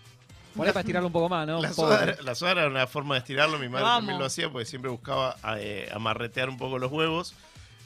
Por 0.56 0.66
ahí 0.66 0.72
para 0.72 0.80
estirarlo 0.80 1.08
un 1.08 1.12
poco 1.12 1.28
más, 1.28 1.46
¿no? 1.46 1.60
La 1.62 1.70
poco. 1.70 1.92
era, 1.92 2.16
la 2.22 2.34
soda 2.34 2.52
era 2.52 2.66
una 2.66 2.86
forma 2.86 3.14
de 3.14 3.18
estirarlo, 3.20 3.58
mi 3.58 3.68
madre 3.68 3.84
Vamos. 3.84 3.98
también 4.00 4.18
lo 4.18 4.24
hacía 4.24 4.50
porque 4.50 4.64
siempre 4.64 4.90
buscaba 4.90 5.36
eh, 5.58 5.88
amarretear 5.94 6.48
un 6.48 6.56
poco 6.56 6.78
los 6.78 6.90
huevos. 6.90 7.34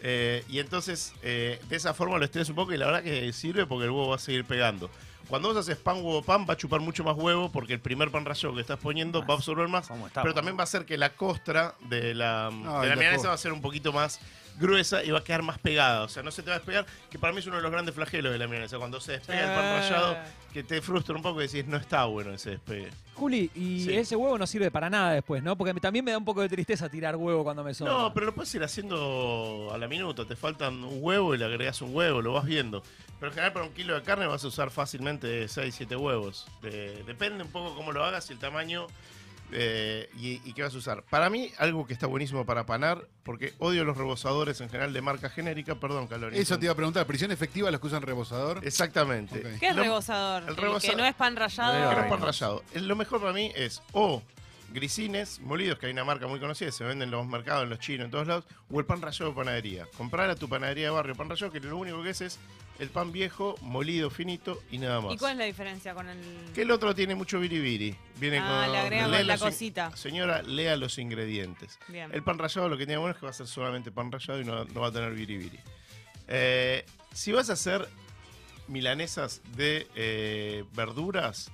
Eh, 0.02 0.44
y 0.48 0.60
entonces 0.60 1.12
eh, 1.22 1.60
de 1.68 1.76
esa 1.76 1.92
forma 1.92 2.16
lo 2.16 2.24
estiras 2.24 2.48
un 2.48 2.54
poco 2.56 2.72
y 2.72 2.78
la 2.78 2.86
verdad 2.86 3.02
que 3.02 3.30
sirve 3.34 3.66
porque 3.66 3.84
el 3.84 3.90
huevo 3.90 4.08
va 4.08 4.16
a 4.16 4.18
seguir 4.18 4.44
pegando. 4.44 4.90
Cuando 5.28 5.48
vos 5.48 5.56
haces 5.58 5.76
pan, 5.76 5.96
huevo, 5.96 6.22
pan, 6.22 6.46
va 6.48 6.54
a 6.54 6.56
chupar 6.56 6.80
mucho 6.80 7.04
más 7.04 7.16
huevo 7.16 7.52
porque 7.52 7.74
el 7.74 7.80
primer 7.80 8.10
pan 8.10 8.24
rallado 8.24 8.54
que 8.54 8.62
estás 8.62 8.78
poniendo 8.78 9.20
va 9.24 9.34
a 9.34 9.36
absorber 9.36 9.68
más. 9.68 9.88
Pero 10.14 10.34
también 10.34 10.56
va 10.56 10.62
a 10.62 10.64
hacer 10.64 10.84
que 10.86 10.96
la 10.98 11.10
costra 11.10 11.74
de 11.88 12.14
la, 12.14 12.48
Ay, 12.48 12.52
de 12.54 12.64
la 12.64 12.86
la 12.88 12.96
milanesa 12.96 13.28
va 13.28 13.34
a 13.34 13.38
ser 13.38 13.52
un 13.52 13.60
poquito 13.60 13.92
más 13.92 14.18
gruesa 14.58 15.02
y 15.04 15.10
va 15.10 15.20
a 15.20 15.24
quedar 15.24 15.42
más 15.42 15.58
pegada. 15.58 16.02
O 16.02 16.08
sea, 16.08 16.22
no 16.22 16.30
se 16.30 16.42
te 16.42 16.50
va 16.50 16.56
a 16.56 16.58
despegar, 16.58 16.86
que 17.10 17.18
para 17.18 17.32
mí 17.32 17.38
es 17.40 17.46
uno 17.46 17.56
de 17.56 17.62
los 17.62 17.70
grandes 17.70 17.94
flagelos 17.94 18.32
de 18.32 18.38
la 18.38 18.46
milanesa. 18.46 18.78
Cuando 18.78 19.00
se 19.00 19.12
despega 19.12 19.40
el 19.40 19.58
pan 19.58 19.82
Sí. 19.84 19.90
rallado, 19.90 20.16
que 20.52 20.62
te 20.62 20.82
frustra 20.82 21.14
un 21.14 21.22
poco 21.22 21.40
y 21.42 21.46
decís, 21.46 21.66
no 21.66 21.76
está 21.76 22.04
bueno 22.06 22.32
ese 22.34 22.50
despegue. 22.50 22.90
Juli, 23.14 23.50
y 23.54 23.84
Sí. 23.84 23.94
ese 23.94 24.16
huevo 24.16 24.38
no 24.38 24.46
sirve 24.46 24.70
para 24.70 24.88
nada 24.90 25.12
después, 25.12 25.42
¿no? 25.42 25.56
Porque 25.56 25.74
también 25.80 26.04
me 26.04 26.10
da 26.10 26.18
un 26.18 26.24
poco 26.24 26.40
de 26.40 26.48
tristeza 26.48 26.88
tirar 26.88 27.16
huevo 27.16 27.44
cuando 27.44 27.62
me 27.62 27.74
sobra. 27.74 27.92
No, 27.92 28.14
pero 28.14 28.26
lo 28.26 28.34
puedes 28.34 28.54
ir 28.54 28.62
haciendo 28.62 29.70
a 29.72 29.78
la 29.78 29.86
minuta. 29.88 30.24
Te 30.24 30.36
faltan 30.36 30.82
un 30.82 30.98
huevo 31.02 31.34
y 31.34 31.38
le 31.38 31.44
agregas 31.44 31.80
un 31.82 31.94
huevo, 31.94 32.22
lo 32.22 32.32
vas 32.32 32.44
viendo. 32.44 32.82
Pero 33.18 33.30
en 33.30 33.34
general 33.34 33.52
para 33.52 33.66
un 33.66 33.72
kilo 33.74 33.94
de 33.94 34.02
carne 34.02 34.26
vas 34.26 34.42
a 34.44 34.48
usar 34.48 34.70
fácilmente 34.70 35.46
6, 35.48 35.74
7 35.76 35.94
huevos. 35.96 36.46
De- 36.62 37.02
depende 37.04 37.44
un 37.44 37.50
poco 37.50 37.74
cómo 37.74 37.92
lo 37.92 38.02
hagas 38.04 38.28
y 38.30 38.32
el 38.32 38.38
tamaño 38.38 38.86
eh, 39.52 40.08
y, 40.18 40.40
y 40.48 40.52
qué 40.52 40.62
vas 40.62 40.74
a 40.74 40.78
usar. 40.78 41.02
Para 41.10 41.30
mí, 41.30 41.50
algo 41.58 41.86
que 41.86 41.92
está 41.92 42.06
buenísimo 42.06 42.44
para 42.46 42.66
panar, 42.66 43.06
porque 43.22 43.52
odio 43.58 43.84
los 43.84 43.96
rebozadores 43.96 44.60
en 44.60 44.68
general 44.68 44.92
de 44.92 45.00
marca 45.02 45.28
genérica. 45.30 45.74
Perdón, 45.76 46.06
Calori. 46.06 46.38
Eso 46.38 46.58
te 46.58 46.66
iba 46.66 46.72
a 46.72 46.76
preguntar. 46.76 47.06
¿Prisión 47.06 47.30
efectiva 47.32 47.70
los 47.70 47.80
que 47.80 47.86
usan 47.88 48.02
rebozador? 48.02 48.60
Exactamente. 48.64 49.42
¿Qué 49.60 49.68
es 49.68 49.76
rebozador? 49.76 50.42
el 50.44 50.48
El 50.50 50.56
rebozador- 50.56 50.80
que 50.90 50.96
no 50.96 51.04
es 51.04 51.14
pan 51.14 51.36
rallado. 51.36 51.90
Que 51.90 51.96
no 51.96 52.02
es 52.02 52.10
pan 52.10 52.20
rallado. 52.20 52.62
Lo 52.74 52.96
mejor 52.96 53.20
para 53.20 53.32
mí 53.32 53.52
es 53.54 53.82
o 53.92 54.22
grisines 54.72 55.40
molidos, 55.40 55.78
que 55.78 55.86
hay 55.86 55.92
una 55.92 56.04
marca 56.04 56.26
muy 56.26 56.40
conocida, 56.40 56.70
se 56.72 56.84
venden 56.84 57.08
en 57.08 57.10
los 57.12 57.26
mercados, 57.26 57.64
en 57.64 57.70
los 57.70 57.78
chinos, 57.78 58.04
en 58.06 58.10
todos 58.10 58.26
lados, 58.26 58.44
o 58.70 58.78
el 58.78 58.86
pan 58.86 59.02
rallado 59.02 59.30
de 59.30 59.36
panadería. 59.36 59.86
Comprar 59.96 60.30
a 60.30 60.36
tu 60.36 60.48
panadería 60.48 60.86
de 60.86 60.90
barrio 60.90 61.14
pan 61.14 61.28
rallado, 61.28 61.52
que 61.52 61.60
lo 61.60 61.76
único 61.76 62.02
que 62.02 62.10
es 62.10 62.20
es 62.20 62.38
el 62.78 62.88
pan 62.88 63.12
viejo, 63.12 63.56
molido, 63.60 64.08
finito 64.08 64.62
y 64.70 64.78
nada 64.78 65.00
más. 65.00 65.12
¿Y 65.12 65.18
cuál 65.18 65.32
es 65.32 65.38
la 65.38 65.44
diferencia 65.44 65.92
con 65.92 66.08
el...? 66.08 66.18
Que 66.54 66.62
el 66.62 66.70
otro 66.70 66.94
tiene 66.94 67.14
mucho 67.14 67.38
biribiri. 67.38 67.94
Viene 68.16 68.38
Ah, 68.38 68.62
con, 68.64 68.72
le 68.72 68.78
agregan 68.78 69.10
lea 69.10 69.22
la 69.24 69.38
cosita. 69.38 69.94
Señora, 69.96 70.42
lea 70.42 70.76
los 70.76 70.98
ingredientes. 70.98 71.78
Bien. 71.88 72.10
El 72.14 72.22
pan 72.22 72.38
rallado 72.38 72.68
lo 72.70 72.78
que 72.78 72.86
tiene 72.86 72.98
bueno 72.98 73.12
es 73.12 73.18
que 73.20 73.26
va 73.26 73.30
a 73.30 73.34
ser 73.34 73.46
solamente 73.48 73.90
pan 73.92 74.10
rallado 74.10 74.40
y 74.40 74.44
no, 74.44 74.64
no 74.64 74.80
va 74.80 74.88
a 74.88 74.92
tener 74.92 75.12
biribiri. 75.12 75.58
Eh, 76.28 76.86
si 77.12 77.32
vas 77.32 77.50
a 77.50 77.54
hacer 77.54 77.86
milanesas 78.68 79.42
de 79.56 79.86
eh, 79.94 80.64
verduras, 80.74 81.50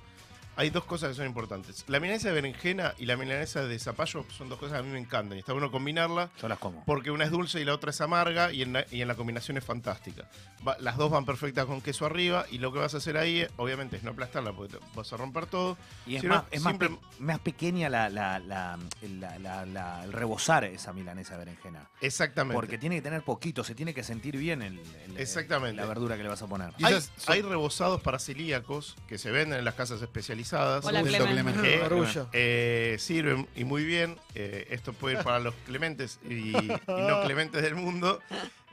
hay 0.57 0.69
dos 0.71 0.83
cosas 0.85 1.09
que 1.09 1.15
son 1.15 1.25
importantes. 1.27 1.85
La 1.87 1.99
milanesa 1.99 2.27
de 2.29 2.33
berenjena 2.33 2.93
y 2.97 3.05
la 3.05 3.15
milanesa 3.15 3.63
de 3.65 3.79
zapallo 3.79 4.25
son 4.35 4.49
dos 4.49 4.59
cosas 4.59 4.73
que 4.73 4.79
a 4.79 4.83
mí 4.83 4.89
me 4.89 4.99
encantan. 4.99 5.37
Y 5.37 5.39
está 5.39 5.53
bueno 5.53 5.71
combinarla 5.71 6.29
Yo 6.41 6.47
las 6.47 6.59
como. 6.59 6.83
porque 6.85 7.11
una 7.11 7.23
es 7.25 7.31
dulce 7.31 7.61
y 7.61 7.65
la 7.65 7.73
otra 7.73 7.91
es 7.91 8.01
amarga 8.01 8.51
y 8.51 8.63
en 8.63 8.73
la, 8.73 8.85
y 8.91 9.01
en 9.01 9.07
la 9.07 9.15
combinación 9.15 9.57
es 9.57 9.63
fantástica. 9.63 10.27
Va- 10.67 10.75
las 10.79 10.97
dos 10.97 11.11
van 11.11 11.25
perfectas 11.25 11.65
con 11.67 11.79
queso 11.81 12.05
arriba 12.05 12.45
y 12.51 12.57
lo 12.57 12.73
que 12.73 12.79
vas 12.79 12.93
a 12.93 12.97
hacer 12.97 13.17
ahí, 13.17 13.45
obviamente, 13.57 13.97
es 13.97 14.03
no 14.03 14.11
aplastarla 14.11 14.51
porque 14.53 14.77
te 14.77 14.83
vas 14.95 15.13
a 15.13 15.17
romper 15.17 15.45
todo. 15.45 15.77
Y 16.05 16.15
es, 16.15 16.21
Si 16.21 16.27
más, 16.27 16.43
no, 16.43 16.47
es 16.51 16.61
más, 16.61 16.71
simple- 16.73 16.89
pe- 16.89 16.97
más 17.19 17.39
pequeña 17.39 17.89
la, 17.89 18.09
la, 18.09 18.39
la, 18.39 18.79
la- 19.01 19.37
la- 19.39 19.65
la- 19.65 20.03
el 20.03 20.11
rebozar 20.11 20.63
esa 20.63 20.91
milanesa 20.93 21.33
de 21.33 21.39
berenjena. 21.45 21.87
Exactamente. 22.01 22.55
Porque 22.55 22.77
tiene 22.77 22.95
que 22.95 23.01
tener 23.03 23.21
poquito, 23.21 23.63
se 23.63 23.75
tiene 23.75 23.93
que 23.93 24.03
sentir 24.03 24.37
bien 24.37 24.61
el, 24.61 24.79
el- 25.05 25.17
Exactamente. 25.17 25.75
la 25.79 25.85
verdura 25.87 26.17
que 26.17 26.23
le 26.23 26.29
vas 26.29 26.41
a 26.41 26.47
poner. 26.47 26.71
Hay, 26.81 26.99
son- 26.99 27.11
hay 27.27 27.41
rebozados 27.43 28.01
para 28.01 28.17
celíacos 28.17 28.95
que 29.07 29.17
se 29.17 29.29
venden 29.29 29.59
en 29.59 29.65
las 29.65 29.75
casas 29.75 30.01
especializadas. 30.01 30.46
Hola, 30.53 31.03
Del 31.03 31.07
Clemen. 31.07 31.31
Clemen. 31.33 31.61
que, 31.61 31.81
Orgullo. 31.81 32.29
eh, 32.33 32.95
sirven 32.99 33.47
y 33.55 33.63
muy 33.63 33.83
bien. 33.83 34.17
Eh, 34.35 34.67
esto 34.69 34.93
puede 34.93 35.17
ir 35.17 35.23
para 35.23 35.39
los 35.39 35.53
clementes 35.65 36.19
y, 36.27 36.55
y 36.57 36.79
no 36.87 37.21
clementes 37.25 37.61
del 37.61 37.75
mundo. 37.75 38.21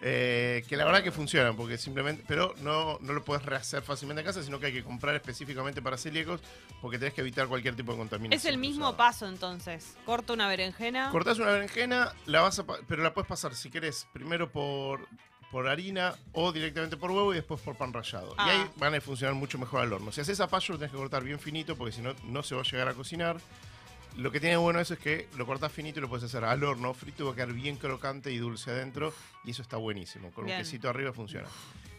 eh, 0.06 0.62
que 0.68 0.76
la 0.76 0.84
verdad 0.84 1.02
que 1.02 1.10
funcionan, 1.12 1.56
porque 1.56 1.78
simplemente, 1.78 2.24
pero 2.28 2.54
no, 2.60 2.98
no 3.00 3.12
lo 3.14 3.24
puedes 3.24 3.42
rehacer 3.46 3.82
fácilmente 3.82 4.20
en 4.20 4.26
casa, 4.26 4.42
sino 4.42 4.60
que 4.60 4.66
hay 4.66 4.72
que 4.74 4.84
comprar 4.84 5.14
específicamente 5.14 5.80
para 5.80 5.96
celíacos, 5.96 6.42
porque 6.82 6.98
tenés 6.98 7.14
que 7.14 7.22
evitar 7.22 7.46
cualquier 7.48 7.74
tipo 7.74 7.92
de 7.92 7.98
contaminación. 7.98 8.38
Es 8.38 8.44
el 8.44 8.58
mismo 8.58 8.88
cruzada. 8.88 8.96
paso 8.98 9.28
entonces. 9.28 9.96
Corto 10.04 10.34
una 10.34 10.46
berenjena. 10.48 11.08
Cortás 11.10 11.38
una 11.38 11.52
berenjena, 11.52 12.12
la 12.26 12.42
vas 12.42 12.58
a 12.58 12.66
pa- 12.66 12.78
pero 12.86 13.02
la 13.02 13.14
puedes 13.14 13.28
pasar 13.28 13.54
si 13.54 13.70
querés 13.70 14.06
primero 14.12 14.52
por, 14.52 15.08
por 15.54 15.68
harina 15.68 16.16
o 16.32 16.50
directamente 16.50 16.96
por 16.96 17.12
huevo 17.12 17.32
y 17.32 17.36
después 17.36 17.60
por 17.60 17.76
pan 17.76 17.92
rallado. 17.92 18.34
Ah. 18.36 18.46
Y 18.48 18.50
ahí 18.50 18.70
van 18.76 18.92
a 18.92 19.00
funcionar 19.00 19.36
mucho 19.36 19.56
mejor 19.56 19.82
al 19.82 19.92
horno. 19.92 20.10
Si 20.10 20.20
haces 20.20 20.36
zapallo 20.36 20.74
lo 20.74 20.78
tenés 20.80 20.90
que 20.90 20.98
cortar 20.98 21.22
bien 21.22 21.38
finito 21.38 21.76
porque 21.76 21.92
si 21.92 22.02
no, 22.02 22.12
no 22.24 22.42
se 22.42 22.56
va 22.56 22.62
a 22.62 22.64
llegar 22.64 22.88
a 22.88 22.94
cocinar. 22.94 23.36
Lo 24.16 24.32
que 24.32 24.40
tiene 24.40 24.56
bueno 24.56 24.80
eso 24.80 24.94
es 24.94 24.98
que 24.98 25.28
lo 25.36 25.46
cortás 25.46 25.70
finito 25.70 26.00
y 26.00 26.02
lo 26.02 26.08
puedes 26.08 26.24
hacer 26.24 26.42
al 26.44 26.64
horno 26.64 26.92
frito 26.92 27.22
y 27.22 27.26
va 27.26 27.32
a 27.32 27.34
quedar 27.36 27.52
bien 27.52 27.76
crocante 27.76 28.32
y 28.32 28.38
dulce 28.38 28.72
adentro 28.72 29.14
y 29.44 29.52
eso 29.52 29.62
está 29.62 29.76
buenísimo. 29.76 30.32
Con 30.32 30.46
Bien. 30.46 30.56
un 30.56 30.64
quesito 30.64 30.88
arriba 30.88 31.12
funciona. 31.12 31.46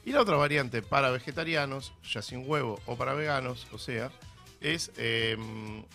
Y 0.04 0.12
la 0.12 0.20
otra 0.20 0.36
variante 0.36 0.82
para 0.82 1.10
vegetarianos, 1.10 1.94
ya 2.04 2.22
sin 2.22 2.44
huevo, 2.46 2.82
o 2.86 2.98
para 2.98 3.14
veganos, 3.14 3.68
o 3.72 3.78
sea, 3.78 4.12
es 4.60 4.92
eh, 4.98 5.38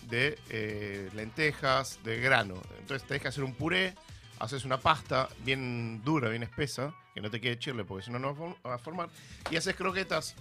de 0.09 0.39
eh, 0.49 1.11
lentejas, 1.13 1.99
de 2.03 2.19
grano. 2.19 2.55
Entonces 2.79 3.07
tenés 3.07 3.21
que 3.21 3.27
hacer 3.27 3.43
un 3.43 3.53
puré, 3.53 3.93
haces 4.41 4.65
una 4.65 4.79
pasta 4.79 5.29
bien 5.45 6.01
dura, 6.03 6.27
bien 6.27 6.41
espesa, 6.43 6.93
que 7.13 7.21
no 7.21 7.29
te 7.29 7.39
quede 7.39 7.59
chirle 7.59 7.85
porque 7.85 8.05
si 8.05 8.11
no 8.11 8.17
no 8.17 8.35
va 8.65 8.75
a 8.75 8.77
formar, 8.79 9.09
y 9.51 9.55
haces 9.55 9.75
croquetas, 9.75 10.35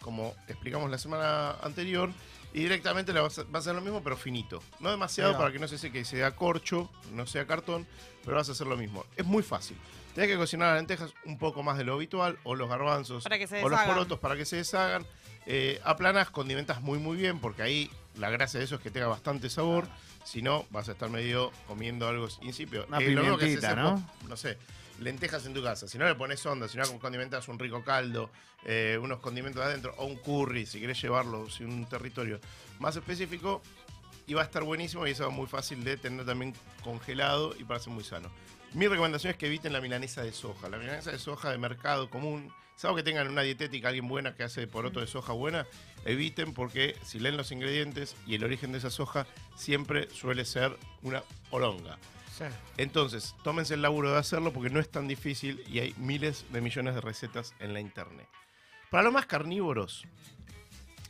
como 0.00 0.34
explicamos 0.46 0.90
la 0.90 0.98
semana 0.98 1.52
anterior, 1.62 2.10
y 2.52 2.60
directamente 2.60 3.12
vas 3.12 3.38
a, 3.38 3.44
vas 3.44 3.54
a 3.54 3.58
hacer 3.58 3.74
lo 3.74 3.80
mismo, 3.80 4.02
pero 4.02 4.16
finito. 4.16 4.62
No 4.78 4.90
demasiado 4.90 5.36
para 5.36 5.52
que 5.52 5.58
no 5.58 5.68
se 5.68 5.78
seque 5.78 6.04
sea 6.04 6.36
corcho, 6.36 6.90
no 7.12 7.26
sea 7.26 7.46
cartón, 7.46 7.86
pero 8.24 8.36
vas 8.36 8.48
a 8.48 8.52
hacer 8.52 8.66
lo 8.66 8.76
mismo. 8.76 9.04
Es 9.16 9.24
muy 9.24 9.42
fácil. 9.42 9.76
Tenés 10.14 10.30
que 10.30 10.36
cocinar 10.36 10.68
las 10.68 10.76
lentejas 10.78 11.12
un 11.24 11.38
poco 11.38 11.62
más 11.62 11.76
de 11.78 11.84
lo 11.84 11.94
habitual, 11.94 12.38
o 12.44 12.54
los 12.54 12.68
garbanzos, 12.68 13.24
Para 13.24 13.38
que 13.38 13.46
se 13.46 13.62
o 13.62 13.68
los 13.68 13.80
porotos 13.80 14.18
para 14.18 14.36
que 14.36 14.44
se 14.44 14.56
deshagan. 14.56 15.04
Eh, 15.46 15.80
aplanas, 15.84 16.30
condimentas 16.30 16.82
muy 16.82 16.98
muy 16.98 17.16
bien, 17.16 17.38
porque 17.38 17.62
ahí 17.62 17.90
la 18.16 18.30
gracia 18.30 18.58
de 18.58 18.64
eso 18.64 18.76
es 18.76 18.80
que 18.80 18.90
tenga 18.90 19.06
bastante 19.06 19.50
sabor. 19.50 19.86
Si 20.24 20.42
no, 20.42 20.66
vas 20.70 20.88
a 20.88 20.92
estar 20.92 21.08
medio 21.08 21.52
comiendo 21.66 22.08
algo 22.08 22.28
insípido. 22.42 22.84
Una 22.88 22.98
Eh, 22.98 23.10
lo 23.10 23.22
mismo 23.22 23.38
que 23.38 23.56
¿no? 23.76 24.10
no 24.28 24.36
sé, 24.36 24.58
lentejas 25.00 25.46
en 25.46 25.54
tu 25.54 25.62
casa. 25.62 25.86
Si 25.86 25.98
no 25.98 26.06
le 26.06 26.14
pones 26.14 26.44
onda, 26.46 26.68
si 26.68 26.76
no 26.78 26.84
condimentas 26.98 27.48
un 27.48 27.58
rico 27.58 27.84
caldo, 27.84 28.30
eh, 28.64 28.98
unos 29.00 29.20
condimentos 29.20 29.62
adentro, 29.64 29.94
o 29.98 30.06
un 30.06 30.16
curry, 30.16 30.66
si 30.66 30.80
querés 30.80 31.00
llevarlo, 31.00 31.48
si 31.48 31.64
un 31.64 31.86
territorio 31.86 32.40
más 32.80 32.96
específico, 32.96 33.62
y 34.26 34.34
va 34.34 34.42
a 34.42 34.44
estar 34.44 34.64
buenísimo 34.64 35.06
y 35.06 35.12
eso 35.12 35.28
es 35.28 35.32
muy 35.32 35.46
fácil 35.46 35.84
de 35.84 35.96
tener 35.96 36.26
también 36.26 36.52
congelado 36.82 37.54
y 37.58 37.64
para 37.64 37.78
ser 37.78 37.92
muy 37.92 38.02
sano. 38.04 38.30
Mi 38.76 38.88
recomendación 38.88 39.30
es 39.30 39.38
que 39.38 39.46
eviten 39.46 39.72
la 39.72 39.80
milanesa 39.80 40.22
de 40.22 40.32
soja. 40.32 40.68
La 40.68 40.76
milanesa 40.76 41.10
de 41.10 41.18
soja 41.18 41.50
de 41.50 41.56
mercado 41.56 42.10
común, 42.10 42.52
salvo 42.76 42.94
que 42.94 43.02
tengan 43.02 43.26
una 43.26 43.40
dietética, 43.40 43.88
alguien 43.88 44.06
buena 44.06 44.34
que 44.34 44.42
hace 44.42 44.66
poroto 44.66 45.00
de 45.00 45.06
soja 45.06 45.32
buena, 45.32 45.66
eviten 46.04 46.52
porque 46.52 46.94
si 47.02 47.18
leen 47.18 47.38
los 47.38 47.50
ingredientes 47.52 48.14
y 48.26 48.34
el 48.34 48.44
origen 48.44 48.72
de 48.72 48.78
esa 48.78 48.90
soja, 48.90 49.26
siempre 49.56 50.10
suele 50.10 50.44
ser 50.44 50.76
una 51.00 51.22
oronga. 51.50 51.96
Entonces, 52.76 53.34
tómense 53.42 53.72
el 53.72 53.80
laburo 53.80 54.12
de 54.12 54.18
hacerlo 54.18 54.52
porque 54.52 54.68
no 54.68 54.78
es 54.78 54.90
tan 54.90 55.08
difícil 55.08 55.64
y 55.66 55.78
hay 55.78 55.94
miles 55.96 56.44
de 56.52 56.60
millones 56.60 56.94
de 56.94 57.00
recetas 57.00 57.54
en 57.60 57.72
la 57.72 57.80
internet. 57.80 58.28
Para 58.90 59.04
los 59.04 59.12
más 59.14 59.24
carnívoros, 59.24 60.04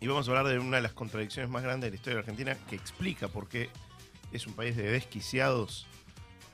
y 0.00 0.06
vamos 0.06 0.28
a 0.28 0.30
hablar 0.30 0.46
de 0.46 0.60
una 0.60 0.76
de 0.76 0.84
las 0.84 0.92
contradicciones 0.92 1.50
más 1.50 1.64
grandes 1.64 1.88
de 1.88 1.90
la 1.90 1.96
historia 1.96 2.14
de 2.14 2.20
Argentina 2.20 2.56
que 2.70 2.76
explica 2.76 3.26
por 3.26 3.48
qué 3.48 3.70
es 4.30 4.46
un 4.46 4.52
país 4.52 4.76
de 4.76 4.88
desquiciados. 4.88 5.88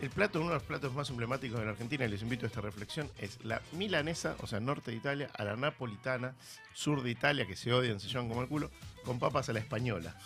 El 0.02 0.10
plato, 0.10 0.40
uno 0.40 0.48
de 0.48 0.54
los 0.56 0.64
platos 0.64 0.92
más 0.94 1.08
emblemáticos 1.10 1.60
de 1.60 1.64
la 1.64 1.70
Argentina, 1.70 2.04
y 2.04 2.08
les 2.08 2.22
invito 2.22 2.44
a 2.44 2.48
esta 2.48 2.60
reflexión, 2.60 3.08
es 3.18 3.38
la 3.44 3.62
milanesa, 3.70 4.34
o 4.40 4.48
sea, 4.48 4.58
norte 4.58 4.90
de 4.90 4.96
Italia, 4.96 5.30
a 5.32 5.44
la 5.44 5.54
napolitana, 5.54 6.34
sur 6.74 7.04
de 7.04 7.10
Italia, 7.10 7.46
que 7.46 7.54
se 7.54 7.72
odian, 7.72 8.00
se 8.00 8.08
llevan 8.08 8.28
como 8.28 8.42
el 8.42 8.48
culo, 8.48 8.68
con 9.04 9.20
papas 9.20 9.48
a 9.48 9.52
la 9.52 9.60
española. 9.60 10.16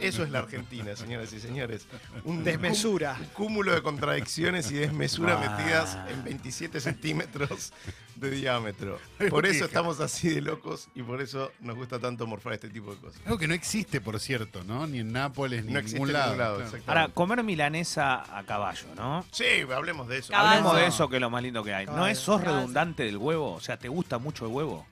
Eso 0.00 0.22
es 0.24 0.30
la 0.30 0.40
Argentina, 0.40 0.94
señoras 0.96 1.32
y 1.32 1.40
señores. 1.40 1.86
Un 2.24 2.44
Desmesura. 2.44 3.16
un 3.18 3.26
cúmulo 3.28 3.72
de 3.74 3.82
contradicciones 3.82 4.70
y 4.70 4.74
desmesura 4.74 5.34
Ah. 5.40 5.56
metidas 5.56 5.98
en 6.10 6.24
27 6.24 6.80
centímetros 6.80 7.72
de 8.16 8.30
diámetro. 8.30 8.98
Por 9.30 9.46
eso 9.46 9.64
estamos 9.66 10.00
así 10.00 10.28
de 10.30 10.40
locos 10.40 10.88
y 10.94 11.02
por 11.02 11.20
eso 11.20 11.52
nos 11.60 11.76
gusta 11.76 11.98
tanto 11.98 12.26
morfar 12.26 12.54
este 12.54 12.68
tipo 12.68 12.94
de 12.94 13.00
cosas. 13.00 13.20
Algo 13.24 13.38
que 13.38 13.46
no 13.48 13.54
existe, 13.54 14.00
por 14.00 14.18
cierto, 14.20 14.64
¿no? 14.64 14.86
Ni 14.86 15.00
en 15.00 15.12
Nápoles, 15.12 15.64
ni 15.64 15.72
No 15.72 15.78
en 15.78 15.84
existe 15.84 15.96
ningún 15.98 16.08
en 16.10 16.12
lado. 16.14 16.26
ningún 16.32 16.38
lado, 16.38 16.58
claro. 16.70 16.82
Ahora, 16.86 17.08
comer 17.14 17.42
milanesa 17.44 18.38
a 18.38 18.42
caballo, 18.44 18.86
¿no? 18.96 19.24
Sí, 19.32 19.44
hablemos 19.74 20.08
de 20.08 20.18
eso. 20.18 20.32
Caballo. 20.32 20.50
Hablemos 20.50 20.76
de 20.76 20.86
eso 20.86 21.08
que 21.08 21.16
es 21.16 21.20
lo 21.20 21.30
más 21.30 21.42
lindo 21.42 21.62
que 21.62 21.74
hay. 21.74 21.86
¿No 21.86 22.06
es 22.06 22.18
sos 22.18 22.40
Caballo. 22.40 22.58
redundante 22.60 23.02
del 23.04 23.16
huevo? 23.18 23.52
O 23.54 23.60
sea, 23.60 23.78
¿te 23.78 23.88
gusta 23.88 24.18
mucho 24.18 24.46
el 24.46 24.52
huevo? 24.52 24.86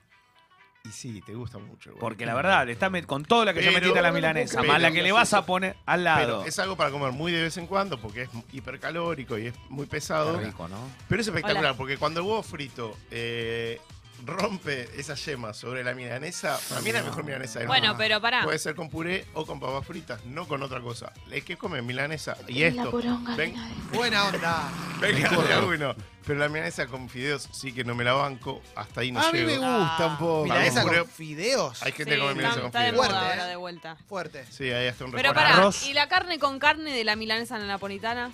Y 0.85 0.91
sí, 0.91 1.21
te 1.25 1.33
gusta 1.33 1.57
mucho. 1.57 1.93
Porque 1.99 2.25
la 2.25 2.35
verdad, 2.35 2.69
está 2.69 2.89
met- 2.89 3.05
con 3.07 3.23
todo 3.25 3.43
lo 3.43 3.53
que 3.53 3.61
ya 3.61 3.69
Pero- 3.69 3.79
metiste 3.79 3.99
a 3.99 4.01
la 4.03 4.11
milanesa, 4.11 4.59
pero- 4.61 4.71
más 4.73 4.81
la 4.81 4.91
que 4.91 5.01
le 5.01 5.11
vas 5.11 5.33
a 5.33 5.45
poner 5.45 5.75
al 5.85 5.99
Pero 6.03 6.03
lado. 6.03 6.45
es 6.45 6.59
algo 6.59 6.75
para 6.77 6.91
comer 6.91 7.11
muy 7.11 7.31
de 7.31 7.41
vez 7.41 7.57
en 7.57 7.65
cuando 7.67 7.99
porque 7.99 8.23
es 8.23 8.29
hipercalórico 8.51 9.37
y 9.37 9.47
es 9.47 9.53
muy 9.69 9.87
pesado. 9.87 10.37
Qué 10.39 10.45
rico, 10.45 10.67
¿no? 10.67 10.77
Pero 11.09 11.21
es 11.21 11.27
espectacular 11.27 11.71
Hola. 11.71 11.77
porque 11.77 11.97
cuando 11.97 12.19
el 12.21 12.27
huevo 12.27 12.43
frito 12.43 12.95
eh, 13.09 13.79
rompe 14.23 14.89
esa 14.97 15.15
yema 15.15 15.53
sobre 15.53 15.83
la 15.83 15.93
milanesa, 15.93 16.59
para 16.69 16.81
mí 16.81 16.89
es 16.89 16.95
la 16.95 17.03
mejor 17.03 17.23
milanesa 17.23 17.59
del 17.59 17.67
Bueno, 17.67 17.87
mundo. 17.89 17.97
pero 17.97 18.21
pará. 18.21 18.43
Puede 18.43 18.59
ser 18.59 18.75
con 18.75 18.89
puré 18.89 19.25
o 19.33 19.45
con 19.45 19.59
papas 19.59 19.85
fritas, 19.85 20.23
no 20.25 20.47
con 20.47 20.61
otra 20.63 20.81
cosa. 20.81 21.11
Es 21.31 21.43
que 21.43 21.57
comen 21.57 21.85
milanesa 21.85 22.37
y 22.47 22.63
esto. 22.63 22.91
Ven, 23.37 23.53
Buena 23.93 24.25
onda. 24.25 24.69
venga 24.99 25.29
de 25.29 25.53
a 25.53 25.59
uno. 25.61 25.95
Pero 26.25 26.39
la 26.39 26.49
milanesa 26.49 26.87
con 26.87 27.07
fideos 27.07 27.47
sí 27.51 27.71
que 27.71 27.83
no 27.83 27.93
me 27.93 28.03
la 28.03 28.13
banco. 28.13 28.61
Hasta 28.75 29.01
ahí 29.01 29.11
no 29.11 29.19
A 29.19 29.31
mí 29.31 29.39
me 29.41 29.45
llego. 29.45 29.79
gusta 29.79 30.07
un 30.07 30.17
poco. 30.17 30.43
Milanesa 30.45 30.81
puré. 30.81 30.99
con 30.99 31.07
fideos. 31.09 31.83
Hay 31.83 31.91
gente 31.91 32.13
Sí, 32.15 32.19
que 32.19 32.19
come 32.19 32.33
milanesa 32.35 32.49
está, 32.49 32.61
con 32.61 32.67
está 32.67 32.79
de 32.79 32.85
fideos. 32.89 33.05
moda 33.07 33.19
Fuerte, 33.19 33.31
ahora 33.33 33.45
¿eh? 33.45 33.49
de 33.49 33.55
vuelta. 33.57 33.97
Fuerte. 34.09 34.45
Sí, 34.49 34.63
hay 34.71 34.87
hasta 34.87 35.05
un 35.05 35.11
Pero 35.11 35.21
restaurante. 35.29 35.51
pará, 35.53 35.61
arroz. 35.63 35.85
¿y 35.85 35.93
la 35.93 36.07
carne 36.07 36.39
con 36.39 36.57
carne 36.57 36.91
de 36.93 37.03
la 37.03 37.15
milanesa 37.15 37.55
en 37.57 37.61
la 37.61 37.67
napolitana? 37.67 38.31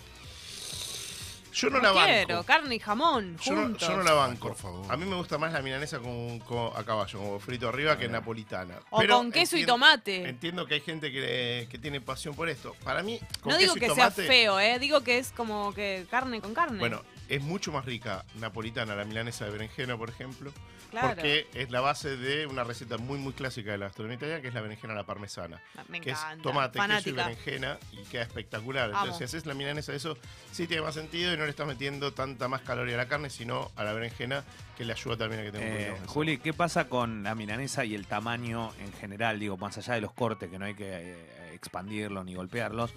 Yo 1.54 1.70
no, 1.70 1.78
No, 1.78 1.84
la 1.84 1.92
banco. 1.92 2.08
quiero, 2.08 2.44
carne 2.44 2.76
y 2.76 2.80
jamón, 2.80 3.38
Yo 3.40 3.54
no, 3.54 3.78
yo 3.78 3.98
no 3.98 4.04
la 4.04 4.14
banco. 4.14 4.48
Por 4.50 4.58
favor. 4.58 4.86
A 4.92 4.96
mí 4.98 5.06
me 5.06 5.16
gusta 5.16 5.38
más 5.38 5.52
la 5.54 5.62
milanesa 5.62 6.00
con, 6.00 6.40
con- 6.40 6.72
a 6.76 6.84
caballo, 6.84 7.20
como 7.20 7.40
frito 7.40 7.68
arriba, 7.70 7.98
que 7.98 8.08
napolitana. 8.08 8.76
O 8.90 9.00
Pero 9.00 9.18
con 9.18 9.32
queso 9.32 9.58
y 9.58 9.66
tomate. 9.66 10.28
Entiendo 10.30 10.66
que 10.66 10.76
hay 10.76 10.82
gente 10.82 11.12
que, 11.12 11.68
que 11.70 11.78
tiene 11.78 12.00
pasión 12.02 12.34
por 12.36 12.50
esto. 12.50 12.76
Para 12.84 13.04
mí, 13.04 13.20
con 13.42 13.52
No 13.52 13.58
digo 13.58 13.76
y 13.76 13.80
que 13.80 13.90
sea 13.90 14.12
feo, 14.12 14.60
¿eh? 14.60 14.80
Digo 14.80 15.02
que 15.02 15.18
es 15.18 15.32
como 15.32 15.74
que 15.74 16.06
carne 16.10 16.40
con 16.42 16.54
carne. 16.54 16.80
Bueno, 16.80 17.02
es 17.36 17.42
mucho 17.42 17.72
más 17.72 17.86
rica 17.86 18.26
napolitana 18.40 18.96
la 18.96 19.06
milanesa 19.06 19.46
de 19.46 19.52
berenjena, 19.52 19.98
por 19.98 20.10
ejemplo, 20.10 20.52
claro. 20.90 21.10
porque 21.10 21.48
es 21.54 21.72
la 21.72 21.80
base 21.80 22.18
de 22.18 22.46
una 22.46 22.64
receta 22.64 22.98
muy 22.98 23.18
muy 23.20 23.34
clásica 23.34 23.72
de 23.72 23.78
la 23.78 23.86
gastronomía 23.86 24.18
italiana, 24.18 24.42
que 24.42 24.50
es 24.50 24.54
la 24.54 24.62
berenjena 24.62 24.94
a 24.94 24.98
la 24.98 25.06
parmesana, 25.06 25.62
Me 25.88 26.02
que 26.02 26.10
encanta. 26.12 26.34
es 26.36 26.42
tomate, 26.42 26.80
queso 26.80 27.10
y 27.10 27.12
berenjena 27.14 27.80
y 27.94 28.04
queda 28.04 28.24
espectacular. 28.24 28.90
Entonces, 28.90 29.18
si 29.18 29.24
haces 29.24 29.46
la 29.46 29.54
milanesa 29.54 29.92
de 29.94 29.98
eso, 30.00 30.18
sí 30.52 30.68
tiene 30.68 30.84
más 30.84 30.94
sentido 30.96 31.34
y 31.34 31.38
no 31.38 31.46
le 31.46 31.50
estás 31.52 31.68
metiendo 31.68 32.12
tanta 32.14 32.48
más 32.50 32.62
caloría 32.62 32.96
a 32.96 32.98
la 32.98 33.08
carne, 33.08 33.30
sino 33.30 33.72
a 33.78 33.84
la 33.84 33.94
berenjena, 33.94 34.44
que 34.78 34.84
le 34.84 34.92
ayuda 34.94 35.16
también 35.18 35.42
a 35.42 35.44
que 35.46 35.52
tenga 35.54 35.66
un 35.66 35.72
Eh, 35.72 35.76
poquito 35.76 35.92
más 35.92 36.00
de 36.02 36.06
sabor. 36.06 36.14
Juli, 36.14 36.38
¿qué 36.40 36.54
pasa 36.54 36.88
con 36.90 37.24
la 37.24 37.34
milanesa 37.36 37.86
y 37.86 37.96
el 37.96 38.08
tamaño 38.08 38.74
en 38.80 38.92
general? 38.94 39.40
Digo, 39.40 39.56
más 39.56 39.78
allá 39.78 39.94
de 39.94 40.02
los 40.02 40.12
cortes, 40.12 40.50
que 40.50 40.60
no 40.60 40.66
hay 40.66 40.74
que 40.76 40.90
eh, 40.90 41.52
expandirlos 41.54 42.26
ni 42.26 42.34
golpearlos. 42.36 42.92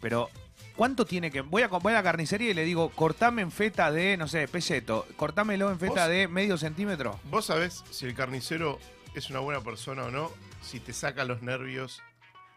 Pero, 0.00 0.28
¿cuánto 0.76 1.04
tiene 1.06 1.30
que...? 1.30 1.40
Voy 1.40 1.62
a, 1.62 1.68
voy 1.68 1.92
a 1.92 1.96
la 1.96 2.02
carnicería 2.02 2.50
y 2.50 2.54
le 2.54 2.64
digo, 2.64 2.90
cortame 2.90 3.42
en 3.42 3.50
feta 3.50 3.90
de, 3.90 4.16
no 4.16 4.28
sé, 4.28 4.48
pelleto. 4.48 5.06
Cortámelo 5.16 5.70
en 5.70 5.78
feta 5.78 6.02
¿Vos? 6.02 6.08
de 6.08 6.28
medio 6.28 6.56
centímetro. 6.58 7.18
Vos 7.24 7.46
sabés 7.46 7.84
si 7.90 8.06
el 8.06 8.14
carnicero 8.14 8.78
es 9.14 9.30
una 9.30 9.40
buena 9.40 9.60
persona 9.60 10.04
o 10.04 10.10
no, 10.10 10.30
si 10.62 10.80
te 10.80 10.92
saca 10.92 11.24
los 11.24 11.42
nervios 11.42 12.02